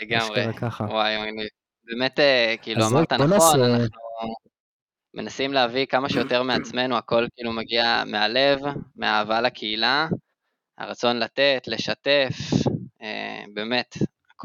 לגמרי. 0.00 0.44
וואי, 0.80 1.16
באמת, 1.84 2.20
אה, 2.20 2.54
כאילו, 2.62 2.86
אמרת 2.86 3.12
נכון, 3.12 3.60
אנחנו 3.60 4.34
מנסים 5.14 5.52
להביא 5.52 5.86
כמה 5.86 6.08
שיותר 6.08 6.42
מעצמנו, 6.42 6.96
הכל 6.96 7.26
כאילו 7.34 7.52
מגיע 7.52 8.02
מהלב, 8.06 8.60
מהאהבה 8.96 9.40
לקהילה, 9.40 10.08
הרצון 10.78 11.18
לתת, 11.18 11.62
לשתף, 11.66 12.32
אה, 13.02 13.44
באמת, 13.54 13.94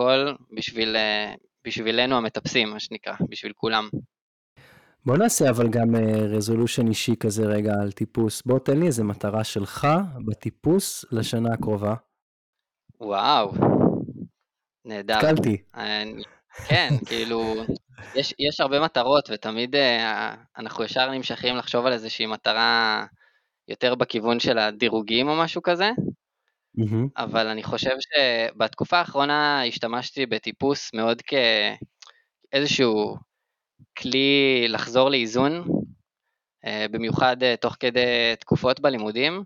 הכל 0.01 0.33
בשביל, 0.57 0.95
אה, 0.95 1.33
בשבילנו 1.67 2.15
המטפסים, 2.17 2.69
מה 2.69 2.79
שנקרא, 2.79 3.13
בשביל 3.29 3.53
כולם. 3.55 3.89
בוא 5.05 5.17
נעשה 5.17 5.49
אבל 5.49 5.67
גם 5.69 5.95
רזולושן 6.29 6.87
אישי 6.87 7.15
כזה 7.19 7.45
רגע 7.45 7.73
על 7.81 7.91
טיפוס. 7.91 8.41
בוא 8.45 8.59
תן 8.59 8.79
לי 8.79 8.85
איזה 8.85 9.03
מטרה 9.03 9.43
שלך 9.43 9.87
בטיפוס 10.25 11.05
לשנה 11.11 11.53
הקרובה. 11.53 11.95
וואו, 13.01 13.51
נהדר. 14.85 15.15
התקלתי. 15.17 15.57
אני- 15.75 16.23
כן, 16.67 16.89
כאילו, 17.07 17.53
יש, 18.15 18.33
יש 18.39 18.61
הרבה 18.61 18.79
מטרות, 18.79 19.29
ותמיד 19.33 19.75
אה, 19.75 20.35
אנחנו 20.57 20.83
ישר 20.83 21.11
נמשכים 21.11 21.55
לחשוב 21.55 21.85
על 21.85 21.93
איזושהי 21.93 22.25
מטרה 22.25 23.05
יותר 23.67 23.95
בכיוון 23.95 24.39
של 24.39 24.57
הדירוגים 24.57 25.27
או 25.29 25.35
משהו 25.35 25.61
כזה, 25.61 25.89
מהמם. 26.75 27.07
אבל 27.17 27.47
אני 27.47 27.63
חושב 27.63 27.95
שבתקופה 27.99 28.97
האחרונה 28.97 29.63
השתמשתי 29.63 30.25
בטיפוס 30.25 30.93
מאוד 30.93 31.21
כאיזשהו 32.51 33.17
כלי 33.97 34.65
לחזור 34.67 35.09
לאיזון, 35.09 35.63
אה, 36.65 36.85
במיוחד 36.91 37.43
אה, 37.43 37.55
תוך 37.61 37.75
כדי 37.79 38.33
תקופות 38.39 38.79
בלימודים. 38.79 39.43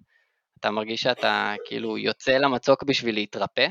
אתה 0.60 0.72
מרגיש 0.72 1.02
שאתה 1.02 1.56
כאילו 1.66 1.98
יוצא 1.98 2.38
למצוק 2.38 2.84
בשביל 2.84 3.16
להתרפא, 3.16 3.68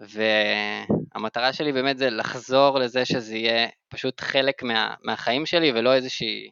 והמטרה 0.00 1.52
שלי 1.52 1.72
באמת 1.72 1.98
זה 1.98 2.10
לחזור 2.10 2.78
לזה 2.78 3.04
שזה 3.04 3.36
יהיה 3.36 3.68
פשוט 3.88 4.20
חלק 4.20 4.62
מה, 4.62 4.94
מהחיים 5.02 5.46
שלי 5.46 5.72
ולא 5.72 5.94
איזושהי 5.94 6.50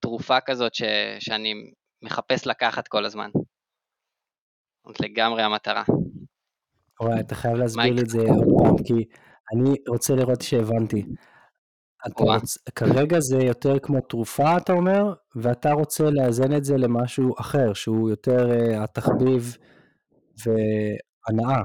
תרופה 0.00 0.40
כזאת 0.40 0.74
ש, 0.74 0.82
שאני 1.18 1.54
מחפש 2.02 2.46
לקחת 2.46 2.88
כל 2.88 3.04
הזמן. 3.04 3.30
זאת 4.86 5.00
לגמרי 5.00 5.42
המטרה. 5.42 5.82
וואי, 7.00 7.20
אתה 7.20 7.34
חייב 7.34 7.54
להסביר. 7.54 7.84
לי 7.94 8.02
את 8.02 8.08
זה 8.08 8.18
עוד 8.18 8.44
פעם, 8.58 8.84
כי 8.84 9.04
אני 9.54 9.74
רוצה 9.88 10.14
לראות 10.14 10.40
שהבנתי. 10.42 11.04
רוצ... 12.18 12.58
כרגע 12.74 13.20
זה 13.20 13.36
יותר 13.36 13.78
כמו 13.78 14.00
תרופה, 14.00 14.56
אתה 14.56 14.72
אומר, 14.72 15.14
ואתה 15.36 15.72
רוצה 15.72 16.04
לאזן 16.10 16.56
את 16.56 16.64
זה 16.64 16.76
למשהו 16.76 17.34
אחר, 17.40 17.72
שהוא 17.72 18.10
יותר 18.10 18.50
uh, 18.50 18.82
התחביב 18.82 19.56
והנאה. 20.46 21.62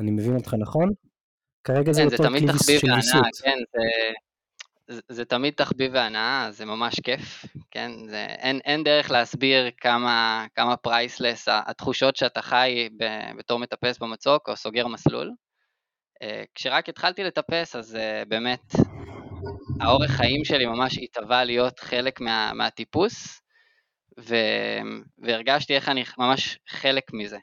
אני 0.00 0.10
מבין 0.10 0.36
אותך 0.36 0.54
נכון? 0.54 0.88
כרגע 1.64 1.92
זה 1.92 2.02
כן, 2.02 2.08
זה 2.08 2.16
אותו 2.16 2.28
תמיד 2.28 2.42
כלי 2.42 2.52
תחביב 2.52 2.78
של 2.80 2.86
והנאה, 2.86 2.96
ויסות. 2.96 3.36
כן, 3.42 3.58
זה, 3.58 3.64
זה, 3.72 4.14
זה 5.08 5.24
תמיד 5.24 5.54
תחביב 5.54 5.90
והנאה, 5.94 6.48
זה 6.50 6.64
ממש 6.64 7.00
כיף, 7.00 7.44
כן, 7.70 7.90
זה, 8.08 8.24
אין, 8.24 8.60
אין 8.64 8.84
דרך 8.84 9.10
להסביר 9.10 9.70
כמה, 9.80 10.46
כמה 10.54 10.76
פרייסלס 10.76 11.48
התחושות 11.50 12.16
שאתה 12.16 12.42
חי 12.42 12.88
ב, 12.96 13.04
בתור 13.38 13.58
מטפס 13.58 13.98
במצוק 13.98 14.48
או 14.48 14.56
סוגר 14.56 14.86
מסלול. 14.86 15.32
אה, 16.22 16.42
כשרק 16.54 16.88
התחלתי 16.88 17.24
לטפס, 17.24 17.76
אז 17.76 17.96
אה, 17.96 18.22
באמת 18.28 18.72
האורך 19.80 20.10
חיים 20.10 20.44
שלי 20.44 20.66
ממש 20.66 20.98
התהווה 20.98 21.44
להיות 21.44 21.78
חלק 21.80 22.20
מה, 22.20 22.52
מהטיפוס, 22.54 23.40
ו, 24.20 24.34
והרגשתי 25.18 25.74
איך 25.74 25.88
אני 25.88 26.04
ממש 26.18 26.58
חלק 26.68 27.04
מזה. 27.12 27.38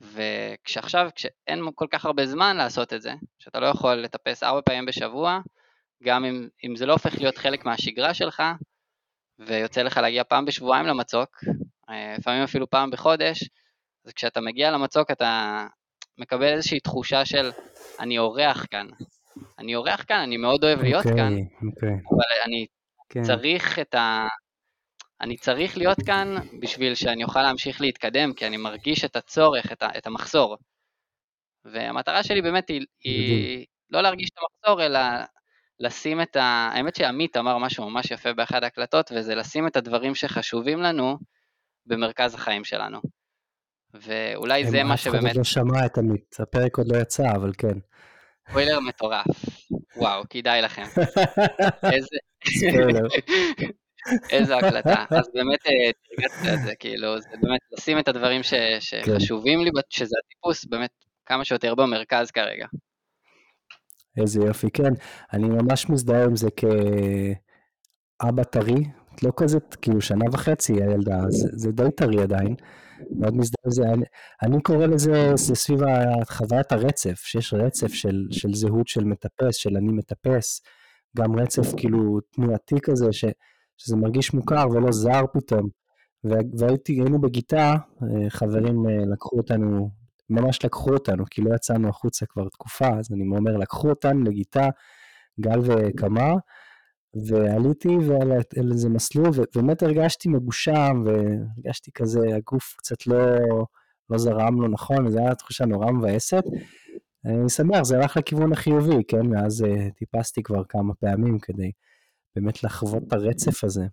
וכשעכשיו, 0.00 1.10
כשאין 1.14 1.60
כל 1.74 1.86
כך 1.90 2.04
הרבה 2.04 2.26
זמן 2.26 2.56
לעשות 2.56 2.92
את 2.92 3.02
זה, 3.02 3.12
שאתה 3.38 3.60
לא 3.60 3.66
יכול 3.66 3.94
לטפס 3.94 4.42
ארבע 4.42 4.60
פעמים 4.64 4.86
בשבוע, 4.86 5.40
גם 6.02 6.24
אם, 6.24 6.48
אם 6.64 6.76
זה 6.76 6.86
לא 6.86 6.92
הופך 6.92 7.14
להיות 7.18 7.38
חלק 7.38 7.64
מהשגרה 7.64 8.14
שלך, 8.14 8.42
ויוצא 9.38 9.82
לך 9.82 9.96
להגיע 9.96 10.24
פעם 10.24 10.44
בשבועיים 10.44 10.86
למצוק, 10.86 11.44
אה, 11.90 12.14
לפעמים 12.18 12.42
אפילו 12.42 12.70
פעם 12.70 12.90
בחודש, 12.90 13.44
אז 14.04 14.12
כשאתה 14.12 14.40
מגיע 14.40 14.70
למצוק 14.70 15.10
אתה 15.10 15.66
מקבל 16.18 16.52
איזושהי 16.52 16.80
תחושה 16.80 17.24
של 17.24 17.50
אני 18.00 18.18
אורח 18.18 18.66
כאן. 18.70 18.86
אני 19.58 19.74
אורח 19.74 20.04
כאן, 20.08 20.20
אני 20.20 20.36
מאוד 20.36 20.64
אוהב 20.64 20.82
להיות 20.82 21.06
אוקיי, 21.06 21.16
כאן, 21.16 21.32
אוקיי, 21.68 21.88
אבל 21.88 22.42
אני 22.46 22.66
כן. 23.08 23.22
צריך 23.22 23.78
את 23.78 23.94
ה... 23.94 24.28
אני 25.20 25.36
צריך 25.36 25.76
להיות 25.78 25.98
כאן 26.06 26.34
בשביל 26.60 26.94
שאני 26.94 27.24
אוכל 27.24 27.42
להמשיך 27.42 27.80
להתקדם, 27.80 28.32
כי 28.32 28.46
אני 28.46 28.56
מרגיש 28.56 29.04
את 29.04 29.16
הצורך, 29.16 29.72
את, 29.72 29.82
ה, 29.82 29.88
את 29.98 30.06
המחסור. 30.06 30.56
והמטרה 31.64 32.22
שלי 32.22 32.42
באמת 32.42 32.68
היא, 32.68 32.86
היא 33.00 33.66
לא 33.90 34.00
להרגיש 34.00 34.30
את 34.30 34.38
המחסור, 34.38 34.82
אלא 34.82 34.98
לשים 35.80 36.20
את 36.20 36.36
ה... 36.36 36.70
האמת 36.72 36.96
שעמית 36.96 37.36
אמר 37.36 37.58
משהו 37.58 37.90
ממש 37.90 38.10
יפה 38.10 38.32
באחת 38.32 38.62
ההקלטות, 38.62 39.12
וזה 39.14 39.34
לשים 39.34 39.66
את 39.66 39.76
הדברים 39.76 40.14
שחשובים 40.14 40.80
לנו 40.82 41.18
במרכז 41.86 42.34
החיים 42.34 42.64
שלנו. 42.64 43.00
ואולי 43.94 44.66
זה 44.66 44.82
מה 44.82 44.94
אף 44.94 45.02
אחד 45.02 45.10
שבאמת... 45.10 45.36
לא 45.36 45.44
שמע 45.44 45.86
את 45.86 45.98
עמית, 45.98 46.36
הפרק 46.38 46.78
עוד 46.78 46.92
לא 46.92 46.98
יצא, 46.98 47.22
אבל 47.36 47.52
כן. 47.58 47.78
ספוילר 48.48 48.80
מטורף. 48.80 49.26
וואו, 49.96 50.22
כדאי 50.30 50.62
לכם. 50.62 50.84
איזה... 51.94 52.16
ספוילר. 52.48 53.06
איזו 54.30 54.54
הקלטה. 54.54 55.04
אז 55.10 55.30
באמת 55.34 55.58
תרגשת 56.08 56.54
את 56.54 56.66
זה, 56.66 56.74
כאילו, 56.74 57.20
זה 57.20 57.28
באמת 57.42 57.60
לשים 57.72 57.98
את 57.98 58.08
הדברים 58.08 58.42
ש, 58.42 58.54
שחשובים 58.80 59.60
לי, 59.64 59.70
שזה 59.90 60.16
הטיפוס, 60.24 60.64
באמת 60.64 60.90
כמה 61.26 61.44
שיותר 61.44 61.74
במרכז 61.74 62.30
כרגע. 62.30 62.66
איזה 64.16 64.40
יופי, 64.40 64.70
כן. 64.70 64.92
אני 65.32 65.48
ממש 65.48 65.90
מזדהה 65.90 66.24
עם 66.24 66.36
זה 66.36 66.48
כאבא 68.20 68.42
טרי, 68.42 68.84
לא 69.22 69.32
כזה, 69.36 69.58
כאילו 69.82 70.00
שנה 70.00 70.24
וחצי 70.32 70.72
הילדה, 70.72 71.20
זה, 71.28 71.48
זה 71.52 71.72
די 71.72 71.90
טרי 71.96 72.22
עדיין. 72.22 72.54
מאוד 73.10 73.36
מזדהה 73.36 73.62
עם 73.66 73.70
זה. 73.70 73.82
אני, 73.82 74.04
אני 74.42 74.62
קורא 74.62 74.86
לזה, 74.86 75.32
זה 75.34 75.54
סביב 75.54 75.80
חוויית 76.30 76.72
הרצף, 76.72 77.14
שיש 77.14 77.54
רצף 77.54 77.92
של, 77.92 78.26
של 78.30 78.54
זהות 78.54 78.88
של 78.88 79.04
מטפס, 79.04 79.56
של 79.56 79.76
אני 79.76 79.92
מטפס, 79.92 80.60
גם 81.16 81.36
רצף 81.38 81.74
כאילו 81.76 82.20
תנועתי 82.20 82.80
כזה, 82.82 83.12
ש, 83.12 83.24
שזה 83.76 83.96
מרגיש 83.96 84.34
מוכר 84.34 84.66
ולא 84.70 84.92
זר 84.92 85.22
פתאום. 85.32 85.68
והייתי, 86.58 86.92
היינו 86.92 87.20
בגיטה, 87.20 87.74
אה, 88.02 88.30
חברים 88.30 88.86
אה, 88.88 89.04
לקחו 89.12 89.36
אותנו, 89.36 89.90
ממש 90.30 90.64
לקחו 90.64 90.92
אותנו, 90.92 91.24
כי 91.30 91.42
לא 91.42 91.54
יצאנו 91.54 91.88
החוצה 91.88 92.26
כבר 92.26 92.48
תקופה, 92.48 92.88
אז 92.98 93.12
אני 93.12 93.36
אומר, 93.36 93.56
לקחו 93.56 93.88
אותנו 93.90 94.24
לגיטה, 94.24 94.68
גל 95.40 95.58
וקמה, 95.62 96.34
ועליתי 97.28 97.88
על 98.58 98.72
איזה 98.72 98.88
מסלול, 98.88 99.30
ובאמת 99.34 99.82
הרגשתי 99.82 100.28
מגושם, 100.28 101.04
והרגשתי 101.04 101.90
כזה, 101.94 102.20
הגוף 102.36 102.74
קצת 102.78 103.06
לא, 103.06 103.16
לא 104.10 104.18
זרם 104.18 104.60
לו 104.60 104.68
נכון, 104.68 105.10
זו 105.10 105.18
הייתה 105.18 105.34
תחושה 105.34 105.64
נורא 105.64 105.92
מבאסת. 105.92 106.44
אני 107.24 107.48
שמח, 107.48 107.82
זה 107.82 107.96
הלך 107.96 108.16
לכיוון 108.16 108.52
החיובי, 108.52 109.04
כן? 109.08 109.26
מאז 109.26 109.62
uh, 109.62 109.94
טיפסתי 109.98 110.42
כבר 110.42 110.62
כמה 110.68 110.94
פעמים 110.94 111.38
כדי 111.38 111.70
באמת 112.36 112.64
לחוות 112.64 113.02
את 113.08 113.12
הרצף 113.12 113.64
הזה, 113.64 113.86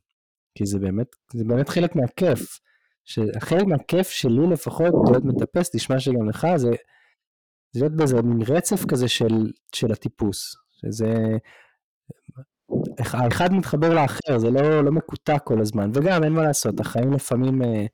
כי 0.56 0.66
זה 0.66 0.80
באמת, 0.80 1.08
זה 1.34 1.44
באמת 1.44 1.70
חלק 1.70 1.96
מהכיף. 1.96 2.60
חלק 3.40 3.64
מהכיף 3.64 4.10
שלי 4.10 4.48
לפחות, 4.52 4.94
להיות 5.12 5.26
מטפס, 5.26 5.70
תשמע 5.76 6.00
שגם 6.00 6.30
לך, 6.30 6.48
זה, 6.56 6.72
זה 7.72 7.80
להיות 7.80 7.96
באיזה 7.96 8.22
מין 8.22 8.42
רצף 8.48 8.86
כזה 8.86 9.08
של, 9.08 9.52
של 9.76 9.92
הטיפוס. 9.92 10.56
שזה, 10.82 11.14
האחד 12.98 13.54
מתחבר 13.54 13.94
לאחר, 13.94 14.38
זה 14.38 14.50
לא, 14.50 14.84
לא 14.84 14.92
מקוטע 14.92 15.40
כל 15.40 15.62
הזמן, 15.62 15.92
וגם 15.94 16.24
אין 16.24 16.34
מה 16.34 16.44
לעשות, 16.44 16.80
החיים 16.80 17.14
לפעמים 17.14 17.62
אה, 17.62 17.86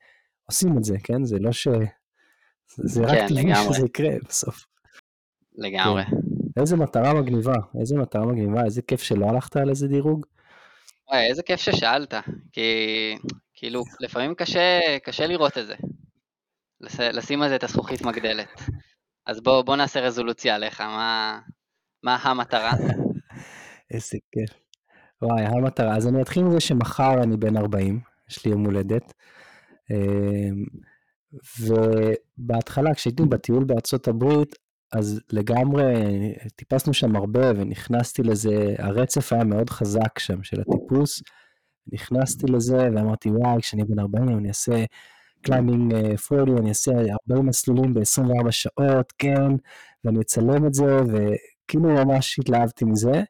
עושים 0.46 0.78
את 0.78 0.84
זה, 0.84 0.96
כן? 1.04 1.24
זה 1.24 1.40
לא 1.40 1.52
ש... 1.52 1.68
זה 2.76 3.04
רק 3.04 3.10
כן, 3.10 3.28
טבעי 3.28 3.56
שזה 3.56 3.86
יקרה 3.86 4.10
בסוף. 4.30 4.66
לגמרי. 5.56 6.04
כן. 6.04 6.18
איזה 6.60 6.76
מטרה 6.76 7.14
מגניבה, 7.14 7.56
איזה 7.80 7.98
מטרה 7.98 8.26
מגניבה, 8.26 8.66
איזה 8.66 8.82
כיף 8.82 9.02
שלא 9.02 9.26
הלכת 9.26 9.56
על 9.56 9.70
איזה 9.70 9.88
דירוג. 9.88 10.26
וואי, 11.10 11.30
איזה 11.30 11.44
כיף 11.44 11.60
ששאלת, 11.60 12.14
כי 12.52 12.62
כאילו 13.60 13.84
לפעמים 14.00 14.36
קשה, 14.36 14.80
קשה 15.04 15.28
לראות 15.28 15.58
את 15.58 15.68
זה, 15.68 15.76
לשים 17.00 17.42
על 17.42 17.50
זה 17.50 17.56
את 17.56 17.64
הזכוכית 17.64 18.02
מגדלת. 18.02 18.62
אז 19.26 19.42
בוא, 19.42 19.62
בוא 19.62 19.76
נעשה 19.76 20.00
רזולוציה 20.00 20.56
עליך, 20.56 20.82
מה, 20.82 21.40
מה 22.04 22.16
המטרה? 22.16 22.72
איזה 23.94 24.18
כיף. 24.32 24.60
וואי, 25.22 25.46
המטרה. 25.46 25.96
אז 25.96 26.08
אני 26.08 26.22
אתחיל 26.22 26.44
מזה 26.44 26.60
שמחר 26.60 27.24
אני 27.24 27.38
בן 27.38 27.58
40, 27.58 28.00
יש 28.30 28.46
לי 28.46 28.52
יום 28.52 28.66
הולדת. 28.66 29.14
אמ, 29.92 30.66
ובהתחלה, 31.60 32.94
כשהייתי 32.94 33.24
בטיול 33.24 33.64
בארצות 33.64 34.08
הברית, 34.08 34.56
אז 34.92 35.22
לגמרי 35.32 35.94
טיפסנו 36.56 36.94
שם 36.94 37.16
הרבה 37.16 37.52
ונכנסתי 37.56 38.24
לזה, 38.24 38.76
הרצף 38.78 39.34
היה 39.34 39.44
מאוד 39.44 39.70
חזק 39.70 40.20
שם 40.20 40.43
של 40.43 40.62
הטיפוס. 40.62 41.22
נכנסתי 41.91 42.45
לזה 42.52 42.89
ואמרתי, 42.95 43.30
וואי, 43.30 43.62
כשאני 43.62 43.84
בן 43.84 44.00
40 44.00 44.38
אני 44.38 44.47
אעשה 44.47 44.86
climbing 45.41 45.93
40, 46.32 46.58
אני 46.58 46.69
אעשה 46.69 46.91
40 47.32 47.45
מסלולים 47.45 47.93
ב-24 47.93 48.52
שעות, 48.52 49.13
כן, 49.17 49.52
ואני 50.04 50.21
אצלם 50.21 50.67
את 50.67 50.73
זה, 50.73 50.97
וכאילו 51.08 51.89
ממש 51.89 52.39
התלהבתי 52.39 52.86
מזה. 52.86 53.23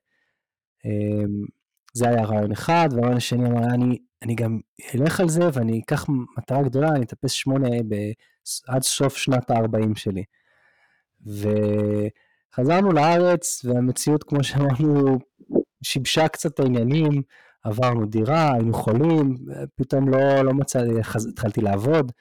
אמ, 0.85 1.45
זה 1.93 2.09
היה 2.09 2.25
רעיון 2.25 2.51
אחד, 2.51 2.89
והרעיון 2.91 3.17
השני 3.17 3.49
אמר, 3.49 3.63
אני, 3.73 3.97
אני 4.23 4.35
גם 4.35 4.59
אלך 4.95 5.19
על 5.19 5.29
זה 5.29 5.49
ואני 5.53 5.81
אקח 5.85 6.05
מטרה 6.37 6.63
גדולה, 6.63 6.89
אני 6.89 7.05
אטפס 7.05 7.31
שמונה 7.31 7.69
ב, 7.87 7.95
עד 8.67 8.83
סוף 8.83 9.17
שנת 9.17 9.51
ה-40 9.51 9.95
שלי. 9.95 10.23
וחזרנו 11.25 12.91
לארץ, 12.91 13.65
והמציאות, 13.65 14.23
כמו 14.23 14.43
שאמרנו, 14.43 15.17
שיבשה 15.83 16.27
קצת 16.27 16.59
העניינים, 16.59 17.21
עברנו 17.63 18.05
דירה, 18.05 18.53
היינו 18.53 18.73
חולים, 18.73 19.35
פתאום 19.75 20.09
לא, 20.09 20.41
לא 20.41 20.53
מצאתי, 20.53 20.89
התחלתי 21.29 21.61
לעבוד, 21.61 22.11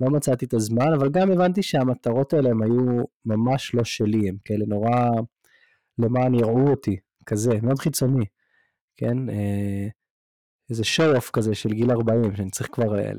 לא 0.00 0.10
מצאתי 0.10 0.44
את 0.44 0.54
הזמן, 0.54 0.92
אבל 0.98 1.08
גם 1.08 1.32
הבנתי 1.32 1.62
שהמטרות 1.62 2.32
האלה 2.32 2.50
הם 2.50 2.62
היו 2.62 3.04
ממש 3.24 3.74
לא 3.74 3.84
שלי, 3.84 4.28
הם 4.28 4.36
כאלה 4.44 4.64
נורא 4.68 5.10
למען 5.98 6.34
יראו 6.34 6.70
אותי, 6.70 6.96
כזה, 7.26 7.50
מאוד 7.62 7.78
חיצוני. 7.78 8.24
כן? 8.96 9.30
אה, 9.30 9.88
איזה 10.70 10.82
show-off 10.82 11.30
כזה 11.32 11.54
של 11.54 11.68
גיל 11.68 11.90
40, 11.90 12.36
שאני 12.36 12.50
צריך 12.50 12.68
כבר 12.72 12.98
אה, 12.98 13.12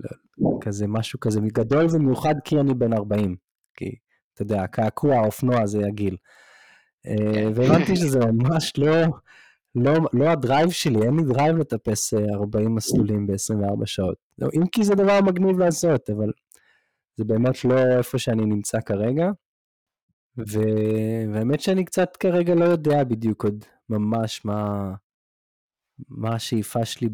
כזה 0.62 0.88
משהו 0.88 1.20
כזה 1.20 1.40
גדול 1.42 1.88
ומיוחד 1.92 2.36
כי 2.44 2.60
אני 2.60 2.74
בן 2.74 2.94
40. 2.94 3.36
כי, 3.78 3.96
אתה 4.34 4.42
יודע, 4.42 4.64
הקעקוע, 4.64 5.16
האופנוע 5.16 5.66
זה 5.66 5.80
הגיל. 5.88 6.18
אה. 7.08 7.50
והבנתי 7.56 7.96
שזה 7.96 8.20
ממש 8.20 8.74
לא, 8.78 9.06
לא, 9.76 9.94
לא 10.14 10.30
ה 10.30 10.36
drive 10.36 10.70
שלי, 10.70 11.02
אין 11.06 11.16
לי 11.16 11.24
drive 11.24 11.58
לטפס 11.58 12.14
40 12.14 12.76
מסלולים 12.76 13.28
ב-24 13.28 13.86
שעות. 13.86 14.18
לא, 14.38 14.48
אם 14.54 14.68
כי 14.68 14.84
זה 14.84 14.96
דבר 14.96 15.20
מגניב 15.22 15.60
לעשות, 15.60 16.10
אבל 16.10 16.32
זה 17.18 17.24
באמת 17.26 17.66
לא 17.66 17.98
איפה 17.98 18.20
שאני 18.20 18.46
נמצא 18.46 18.82
כרגע. 18.82 19.30
והאמת 21.34 21.62
שאני 21.62 21.86
קצת 21.86 22.18
כרגע 22.18 22.56
לא 22.56 22.66
יודע 22.66 23.04
בדיוק 23.04 23.44
עוד 23.44 23.66
ממש 23.90 24.46
מה, 24.46 24.94
מה 26.10 26.36
השאיפה 26.36 26.86
שלי 26.86 27.10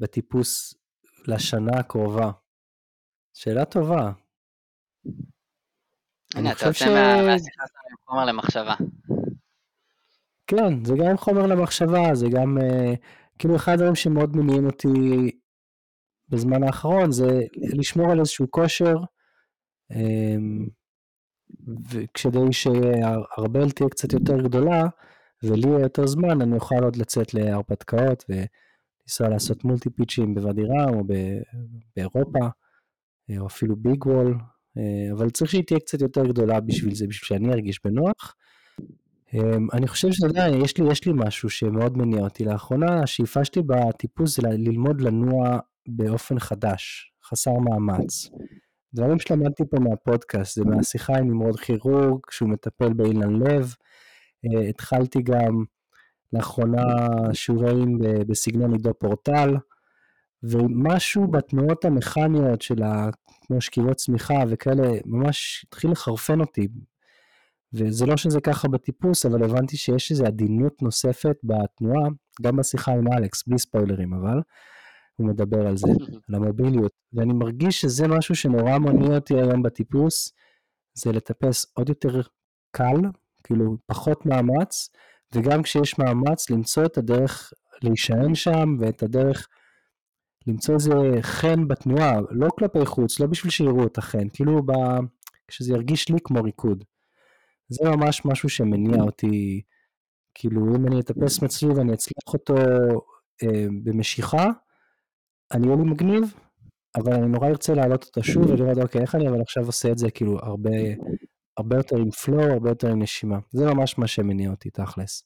בטיפוס 0.00 0.74
לשנה 1.28 1.78
הקרובה? 1.78 2.30
שאלה 3.34 3.64
טובה. 3.64 4.12
הנה, 6.34 6.52
אתה 6.52 6.66
יוצא 6.66 6.84
מהשיחה 7.26 7.64
שלנו 7.66 7.96
חומר 8.06 8.24
למחשבה. 8.24 8.74
כן, 10.46 10.84
זה 10.84 10.94
גם 10.98 11.16
חומר 11.16 11.46
למחשבה, 11.46 12.14
זה 12.14 12.26
גם, 12.32 12.58
uh, 12.58 12.96
כאילו 13.38 13.56
אחד 13.56 13.72
הדברים 13.72 13.94
שמאוד 13.94 14.36
מניעים 14.36 14.66
אותי 14.66 15.30
בזמן 16.28 16.62
האחרון, 16.62 17.12
זה 17.12 17.40
לשמור 17.56 18.10
על 18.10 18.18
איזשהו 18.20 18.50
כושר, 18.50 18.96
um, 19.92 20.70
וכדי 21.90 22.52
שהארבל 22.52 23.70
תהיה 23.70 23.88
קצת 23.88 24.12
יותר 24.12 24.40
גדולה, 24.40 24.82
ולי 25.42 25.68
יהיה 25.68 25.80
יותר 25.80 26.06
זמן, 26.06 26.42
אני 26.42 26.54
אוכל 26.54 26.84
עוד 26.84 26.96
לצאת 26.96 27.34
להרפתקאות 27.34 28.24
ולנסוע 28.28 29.28
לעשות 29.28 29.64
מולטי 29.64 29.90
פיצ'ים 29.90 30.34
בוואדי 30.34 30.62
רם 30.64 30.94
או 30.94 31.04
באירופה, 31.96 32.46
אה, 33.30 33.38
או 33.38 33.46
אפילו 33.46 33.76
ביג 33.76 34.06
וול, 34.06 34.34
אה, 34.78 35.12
אבל 35.12 35.30
צריך 35.30 35.50
שהיא 35.50 35.64
תהיה 35.66 35.80
קצת 35.80 36.00
יותר 36.00 36.26
גדולה 36.26 36.60
בשביל 36.60 36.94
זה, 36.94 37.06
בשביל 37.06 37.38
שאני 37.38 37.52
ארגיש 37.52 37.80
בנוח. 37.84 38.34
אה, 39.34 39.56
אני 39.72 39.88
חושב 39.88 40.12
שאתה 40.12 40.26
יודע, 40.26 40.46
יש 40.64 40.78
לי, 40.78 40.90
יש 40.90 41.06
לי 41.06 41.12
משהו 41.14 41.50
שמאוד 41.50 41.98
מניע 41.98 42.20
אותי. 42.20 42.44
לאחרונה, 42.44 43.02
השאיפה 43.02 43.44
שלי 43.44 43.62
בטיפוס 43.62 44.36
זה 44.36 44.48
ללמוד 44.48 45.00
לנוע 45.00 45.58
באופן 45.88 46.38
חדש, 46.38 47.12
חסר 47.24 47.52
מאמץ. 47.58 48.30
דברים 48.94 49.18
שלמדתי 49.18 49.62
פה 49.70 49.80
מהפודקאסט, 49.80 50.56
זה 50.56 50.64
מהשיחה 50.64 51.16
עם 51.16 51.30
נמרוד 51.30 51.60
כירורג, 51.60 52.20
שהוא 52.30 52.48
מטפל 52.48 52.92
באילן 52.92 53.36
לב, 53.36 53.74
אה, 54.46 54.68
התחלתי 54.68 55.22
גם 55.22 55.64
לאחרונה 56.32 56.82
שיעורים 57.32 57.98
בסגנון 58.28 58.72
עידו 58.72 58.94
פורטל, 58.94 59.56
ומשהו 60.42 61.26
בתנועות 61.26 61.84
המכניות 61.84 62.62
של 62.62 62.82
ה... 62.82 63.10
כמו 63.46 63.60
שקיבות 63.60 63.96
צמיחה 63.96 64.34
וכאלה, 64.48 64.88
ממש 65.06 65.64
התחיל 65.68 65.90
לחרפן 65.90 66.40
אותי. 66.40 66.68
וזה 67.76 68.06
לא 68.06 68.16
שזה 68.16 68.40
ככה 68.40 68.68
בטיפוס, 68.68 69.26
אבל 69.26 69.44
הבנתי 69.44 69.76
שיש 69.76 70.10
איזו 70.10 70.24
עדינות 70.24 70.82
נוספת 70.82 71.36
בתנועה, 71.44 72.08
גם 72.42 72.56
בשיחה 72.56 72.92
עם 72.92 73.12
אלכס, 73.12 73.48
בלי 73.48 73.58
ספוילרים 73.58 74.14
אבל, 74.14 74.40
הוא 75.16 75.28
מדבר 75.28 75.66
על 75.66 75.76
זה, 75.76 75.88
על 76.28 76.34
המוביליות. 76.34 76.92
ואני 77.12 77.32
מרגיש 77.32 77.80
שזה 77.80 78.08
משהו 78.08 78.34
שנורא 78.34 78.78
מניע 78.78 79.14
אותי 79.14 79.34
היום 79.34 79.62
בטיפוס, 79.62 80.32
זה 80.94 81.12
לטפס 81.12 81.66
עוד 81.74 81.88
יותר 81.88 82.20
קל, 82.70 83.00
כאילו 83.44 83.76
פחות 83.86 84.26
מאמץ, 84.26 84.90
וגם 85.34 85.62
כשיש 85.62 85.98
מאמץ 85.98 86.50
למצוא 86.50 86.84
את 86.84 86.98
הדרך 86.98 87.52
להישען 87.82 88.34
שם 88.34 88.76
ואת 88.80 89.02
הדרך 89.02 89.48
למצוא 90.46 90.74
איזה 90.74 90.92
חן 91.20 91.68
בתנועה, 91.68 92.18
לא 92.30 92.48
כלפי 92.58 92.86
חוץ, 92.86 93.20
לא 93.20 93.26
בשביל 93.26 93.50
שיראו 93.50 93.86
את 93.86 93.98
החן, 93.98 94.28
כאילו 94.32 94.66
ב... 94.66 94.72
כשזה 95.48 95.72
ירגיש 95.72 96.08
לי 96.08 96.16
כמו 96.24 96.42
ריקוד. 96.42 96.84
זה 97.68 97.90
ממש 97.90 98.24
משהו 98.24 98.48
שמניע 98.48 99.02
אותי, 99.02 99.62
כאילו 100.34 100.76
אם 100.76 100.86
אני 100.86 101.00
אטפס 101.00 101.42
מצלי 101.42 101.68
ואני 101.68 101.94
אצליח 101.94 102.34
אותו 102.34 102.54
אה, 103.42 103.66
במשיכה, 103.84 104.46
הניהול 105.50 105.78
הוא 105.78 105.86
מגניב, 105.86 106.34
אבל 106.96 107.12
אני 107.12 107.26
נורא 107.26 107.48
ארצה 107.48 107.74
להעלות 107.74 108.04
אותו 108.04 108.22
שוב 108.22 108.50
ולראות, 108.50 108.78
אוקיי, 108.78 109.00
איך 109.00 109.14
אני 109.14 109.28
אבל 109.28 109.40
עכשיו 109.40 109.66
עושה 109.66 109.92
את 109.92 109.98
זה 109.98 110.10
כאילו 110.10 110.38
הרבה, 110.38 110.70
הרבה 111.56 111.76
יותר 111.76 111.96
עם 111.96 112.10
פלואו, 112.10 112.52
הרבה 112.52 112.70
יותר 112.70 112.90
עם 112.90 113.02
נשימה. 113.02 113.38
זה 113.52 113.64
ממש 113.74 113.98
מה 113.98 114.06
שמניע 114.06 114.50
אותי 114.50 114.70
תכלס. 114.70 115.24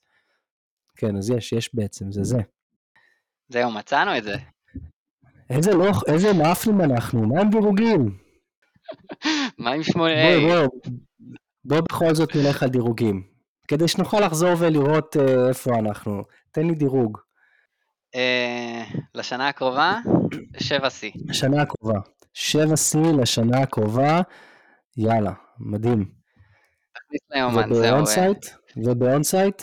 כן, 0.96 1.16
אז 1.16 1.30
יש, 1.30 1.52
יש 1.52 1.74
בעצם, 1.74 2.12
זה 2.12 2.24
זה. 2.24 2.38
זהו, 3.48 3.72
מצאנו 3.72 4.18
את 4.18 4.24
זה. 4.24 4.36
איזה 5.50 5.74
לא, 5.74 5.90
איזה 6.06 6.32
מאפלים 6.32 6.80
אנחנו, 6.80 7.26
מה 7.26 7.40
עם 7.40 7.50
דירוגים? 7.50 8.18
מה 9.58 9.70
עם 9.70 9.80
8A? 9.80 9.94
בוא, 9.94 10.66
בוא, 10.66 10.90
בוא 11.64 11.80
בכל 11.80 12.14
זאת 12.14 12.36
נלך 12.36 12.62
על 12.62 12.68
דירוגים. 12.68 13.22
כדי 13.68 13.88
שנוכל 13.88 14.20
לחזור 14.20 14.50
ולראות 14.58 15.16
אה, 15.16 15.48
איפה 15.48 15.78
אנחנו. 15.78 16.22
תן 16.50 16.66
לי 16.66 16.74
דירוג. 16.74 17.18
אה, 18.16 18.98
לשנה 19.14 19.48
הקרובה, 19.48 19.98
7C. 20.56 21.28
לשנה 21.28 21.62
הקרובה. 21.62 22.00
7C 22.34 22.98
לשנה 23.20 23.58
הקרובה, 23.58 24.20
יאללה, 24.96 25.32
מדהים. 25.58 26.10
תכניס 26.94 27.20
ליומן, 27.30 27.74
זהו. 27.74 27.84
ובאונסייט? 27.84 28.46
ובאונסייט? 28.76 29.62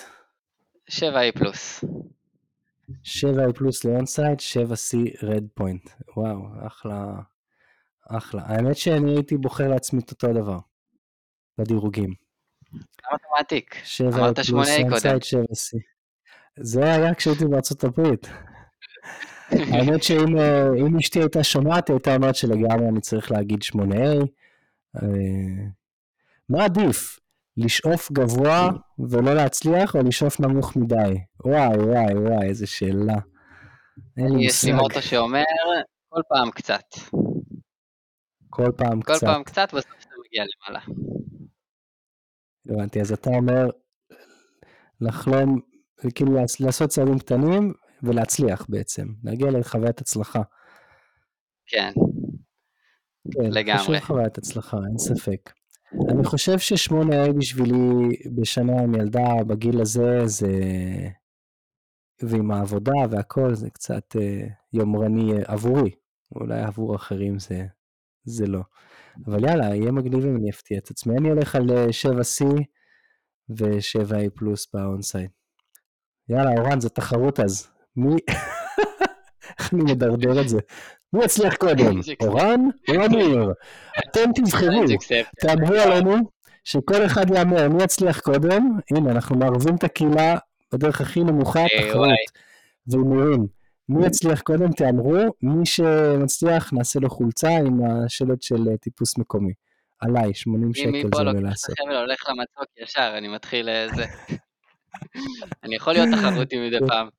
7A 0.92 1.40
פלוס. 1.40 1.84
7A 3.04 3.54
פלוס 3.56 3.86
לאונסייט, 3.86 4.40
7C 4.40 5.26
redpoint. 5.26 5.90
וואו, 6.18 6.48
אחלה, 6.68 7.06
אחלה. 8.10 8.42
האמת 8.46 8.78
שאני 8.78 9.12
הייתי 9.12 9.38
בוחר 9.38 9.68
לעצמי 9.68 10.02
את 10.02 10.12
אותו 10.12 10.34
דבר, 10.34 10.58
בדירוגים. 11.58 12.14
למה 12.74 13.16
אתה 13.16 13.28
מעתיק? 13.38 13.76
אמרת 14.02 14.40
8A 14.40 14.90
קודם. 14.90 15.18
7C. 15.18 15.78
זה 16.60 16.84
היה 16.84 17.16
כשהייתי 17.16 17.46
בארצות 17.46 17.84
הברית. 17.84 18.28
האמת 19.74 20.04
שאם 20.04 20.38
אה, 20.38 21.00
אשתי 21.00 21.20
הייתה 21.20 21.44
שומעת, 21.44 21.90
הייתה 21.90 22.16
אומרת 22.16 22.36
שלגמרי 22.36 22.88
אני 22.90 23.02
צריך 23.02 23.32
להגיד 23.32 23.60
8A. 23.64 24.26
אה, 24.96 25.66
מה 26.50 26.66
עדיף? 26.66 27.20
לשאוף 27.58 28.12
גבוה 28.12 28.70
ולא 29.10 29.34
להצליח, 29.34 29.96
או 29.96 30.02
לשאוף 30.04 30.40
נמוך 30.40 30.76
מדי? 30.76 31.18
וואי, 31.46 31.78
וואי, 31.78 32.14
וואי, 32.14 32.48
איזה 32.48 32.68
שאלה. 32.68 33.18
אין 34.18 34.38
לי 34.38 34.46
יש 34.46 34.64
לי 34.64 34.72
מוטו 34.72 35.02
שאומר, 35.02 35.44
כל 36.10 36.22
פעם 36.30 36.52
קצת. 36.52 36.84
כל 38.50 38.72
פעם 38.78 39.02
כל 39.02 39.14
קצת. 39.14 39.20
כל 39.20 39.34
פעם 39.34 39.44
קצת, 39.44 39.74
בסוף 39.74 39.92
אתה 40.00 40.16
מגיע 40.26 40.44
למעלה. 40.44 40.80
הבנתי, 42.70 43.02
אז 43.02 43.12
אתה 43.12 43.30
אומר 43.30 43.70
לחלום, 45.02 45.60
כאילו 46.16 46.32
לעשות 46.60 46.90
צעדים 46.90 47.20
קטנים 47.20 47.74
ולהצליח 48.04 48.66
בעצם, 48.70 49.08
להגיע 49.24 49.52
לחוויית 49.52 50.02
הצלחה. 50.02 50.42
כן, 51.68 51.92
כן, 53.32 53.50
לגמרי. 53.52 53.80
חשוב 53.80 54.00
חוויית 54.00 54.38
הצלחה, 54.38 54.78
אין 54.90 54.98
ספק. 54.98 55.52
אני 56.10 56.24
חושב 56.24 56.60
ששמונה 56.60 57.26
A 57.26 57.32
בשבילי 57.32 58.18
בשנה 58.36 58.82
עם 58.82 58.96
ילדה 58.96 59.44
בגיל 59.48 59.82
הזה, 59.82 60.20
זה... 60.26 60.52
ועם 62.22 62.52
העבודה 62.52 62.94
והכל, 63.12 63.56
זה 63.56 63.70
קצת 63.70 64.16
אה, 64.20 64.48
יומרני 64.74 65.34
עבורי. 65.46 65.92
אולי 66.36 66.62
עבור 66.62 66.96
אחרים 66.96 67.40
זה, 67.40 67.66
זה 68.24 68.48
לא. 68.48 68.62
אבל 69.26 69.44
יאללה, 69.44 69.76
יהיה 69.76 69.92
מגניב 69.92 70.26
אם 70.26 70.36
אני 70.36 70.50
אפתיע 70.50 70.78
את 70.78 70.90
עצמי. 70.90 71.18
אני 71.18 71.30
הולך 71.30 71.56
על 71.56 71.70
7C 71.70 72.46
ו-7A 73.50 74.30
פלוס 74.36 74.68
באונסייד. 74.74 75.30
יאללה, 76.30 76.52
אורן, 76.58 76.80
זו 76.80 76.90
תחרות 76.90 77.40
אז. 77.40 77.68
מי... 77.96 78.16
איך 79.60 79.70
אני 79.74 79.84
מדרדר 79.84 80.42
את 80.42 80.50
זה? 80.50 80.60
מי 81.14 81.24
יצליח 81.24 81.56
קודם? 81.56 82.00
אורן 82.24 82.62
או 82.90 83.06
אמיר? 83.06 83.54
אתם 84.00 84.32
תבחרו. 84.36 84.84
תאמרו 85.40 85.76
עלינו 85.76 86.16
שכל 86.64 87.06
אחד 87.06 87.26
יאמר 87.36 87.70
מי 87.70 87.84
יצליח 87.84 88.20
קודם. 88.20 88.70
הנה, 88.92 89.12
אנחנו 89.12 89.38
מערבים 89.38 89.76
את 89.76 89.84
הקהילה 89.84 90.38
בדרך 90.74 91.02
הכי 91.02 91.24
נמוכה, 91.24 91.66
תחרות. 91.78 92.10
והימורים. 92.88 93.57
מי 93.90 94.06
יצליח 94.06 94.42
קודם 94.42 94.72
תאמרו, 94.72 95.18
מי 95.42 95.66
שמצליח 95.66 96.74
נעשה 96.74 97.00
לו 97.00 97.10
חולצה 97.10 97.50
עם 97.50 97.80
השלט 97.86 98.42
של 98.42 98.76
טיפוס 98.82 99.18
מקומי. 99.18 99.54
עליי, 100.00 100.34
80 100.34 100.74
שקל 100.74 101.10
זה 101.16 101.22
עולה 101.22 101.40
לעשות. 101.42 101.76
מפה 101.80 101.92
לא 101.92 102.00
הולך 102.00 102.30
למצוק 102.30 102.78
ישר, 102.78 103.14
אני 103.18 103.28
מתחיל 103.28 103.70
זה. 103.96 104.06
אני 105.64 105.76
יכול 105.76 105.94
להיות 105.94 106.10
תחרותי 106.12 106.68
מדי 106.68 106.88
פעם. 106.88 107.10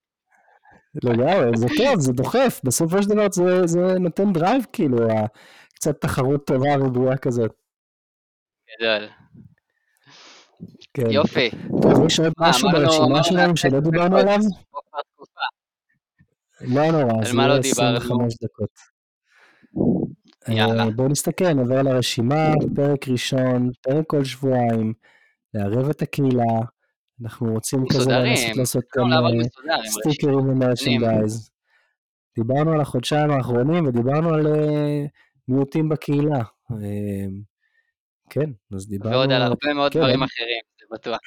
לגמרי, 1.04 1.56
זה 1.56 1.66
טוב, 1.76 2.00
זה 2.00 2.12
דוחף, 2.12 2.60
בסופו 2.64 3.02
של 3.02 3.08
דבר 3.08 3.26
זה, 3.30 3.66
זה 3.66 3.98
נותן 4.00 4.32
drive 4.32 4.66
כאילו, 4.72 4.98
קצת 5.74 6.00
תחרות 6.00 6.46
טובה 6.46 6.84
ובריאה 6.84 7.16
כזאת. 7.16 7.52
גדול. 8.80 9.08
כן. 10.94 11.10
יופי. 11.10 11.50
טוב, 11.82 12.06
יש 12.06 12.20
עוד 12.20 12.32
משהו 12.38 12.68
ברשימה 12.70 13.24
שלנו 13.24 13.56
שלא 13.56 13.80
דיברנו 13.80 14.16
עליו? 14.16 14.38
לא 16.60 16.90
נורא, 16.90 17.24
זה 17.24 17.36
יהיה 17.36 17.56
25 17.56 18.34
דקות. 18.42 18.70
יאללה. 20.48 20.90
בואו 20.90 21.08
נסתכל, 21.08 21.52
נעבור 21.52 21.82
לרשימה, 21.82 22.52
פרק 22.76 23.08
ראשון, 23.08 23.70
פרק 23.82 24.04
כל 24.06 24.24
שבועיים, 24.24 24.92
לערב 25.54 25.88
את 25.88 26.02
הקהילה, 26.02 26.58
אנחנו 27.22 27.52
רוצים 27.52 27.84
כזה 27.92 28.10
לנסות 28.10 28.56
לעשות 28.56 28.84
גם 28.98 29.06
סטיקרים 29.86 30.38
ומרשנדייז. 30.38 31.50
דיברנו 32.36 32.72
על 32.72 32.80
החודשיים 32.80 33.30
האחרונים 33.30 33.86
ודיברנו 33.86 34.34
על 34.34 34.46
מיעוטים 35.48 35.88
בקהילה. 35.88 36.42
כן, 38.30 38.50
אז 38.74 38.88
דיברנו... 38.88 39.16
ועוד 39.16 39.32
על 39.32 39.42
הרבה 39.42 39.74
מאוד 39.74 39.92
כן, 39.92 39.98
דברים 39.98 40.22
אחרים, 40.22 40.60
זה 40.80 40.86
בטוח. 40.92 41.18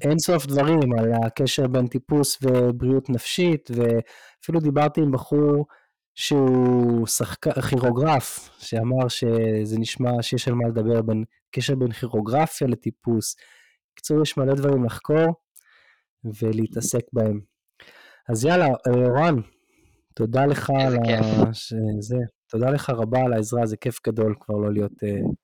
אין 0.00 0.18
סוף 0.18 0.46
דברים, 0.46 0.92
על 0.98 1.12
הקשר 1.26 1.66
בין 1.66 1.86
טיפוס 1.86 2.38
ובריאות 2.42 3.10
נפשית, 3.10 3.70
ואפילו 3.70 4.60
דיברתי 4.60 5.00
עם 5.00 5.12
בחור 5.12 5.66
שהוא 6.14 7.06
שחק... 7.06 7.48
כירוגרף, 7.68 8.50
שאמר 8.58 9.08
שזה 9.08 9.78
נשמע 9.78 10.22
שיש 10.22 10.48
על 10.48 10.54
מה 10.54 10.68
לדבר 10.68 11.02
בין 11.02 11.24
קשר 11.50 11.74
בין 11.74 11.92
כירוגרפיה 11.92 12.68
לטיפוס. 12.68 13.36
בקיצור, 13.92 14.22
יש 14.22 14.36
מלא 14.36 14.54
דברים 14.54 14.84
לחקור 14.84 15.34
ולהתעסק 16.24 17.02
בהם. 17.12 17.40
אז 18.28 18.44
יאללה, 18.44 18.66
רון, 19.18 19.42
תודה 20.14 20.46
לך 20.46 20.70
על 20.70 20.96
ה... 20.96 21.54
שזה, 21.54 22.16
תודה 22.50 22.70
לך 22.70 22.90
רבה 22.90 23.18
על 23.24 23.32
העזרה, 23.32 23.66
זה 23.66 23.76
כיף 23.76 23.98
גדול 24.06 24.34
כבר 24.40 24.54
לא 24.56 24.72
להיות 24.72 24.92
uh, 24.92 25.34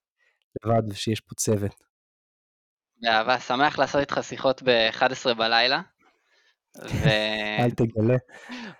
לבד 0.64 0.82
ושיש 0.90 1.20
פה 1.20 1.34
צוות. 1.34 1.74
באהבה, 3.02 3.38
שמח 3.40 3.78
לעשות 3.78 4.00
איתך 4.00 4.20
שיחות 4.22 4.62
ב-11 4.62 5.34
בלילה. 5.34 5.80
ו... 6.84 7.08
אל 7.60 7.70
תגלה. 7.70 8.16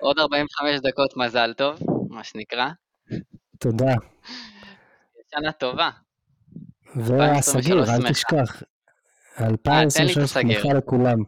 עוד 0.00 0.18
45 0.18 0.80
דקות 0.80 1.16
מזל 1.16 1.54
טוב, 1.56 1.78
מה 2.10 2.24
שנקרא. 2.24 2.68
תודה. 3.58 3.94
שנה 5.30 5.52
טובה. 5.52 5.90
והסגיר, 6.96 7.84
אל 7.84 8.10
תשכח. 8.10 8.62
2023 9.40 10.30
שמחה 10.30 10.68
לכולם. 10.68 11.18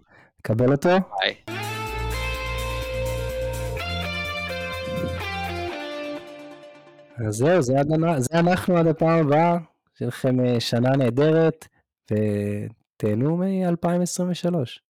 קבל 0.43 0.73
אותו? 0.73 0.89
ביי. 0.89 1.35
אז 7.27 7.35
זהו, 7.35 7.63
זה, 7.63 7.75
זה 8.19 8.39
אנחנו 8.39 8.77
עד 8.77 8.87
הפעם 8.87 9.27
הבאה. 9.27 9.57
שיהיה 9.99 10.09
לכם 10.09 10.61
שנה 10.61 10.91
נהדרת, 10.97 11.69
ותהנו 12.99 13.37
מ-2023. 13.37 14.88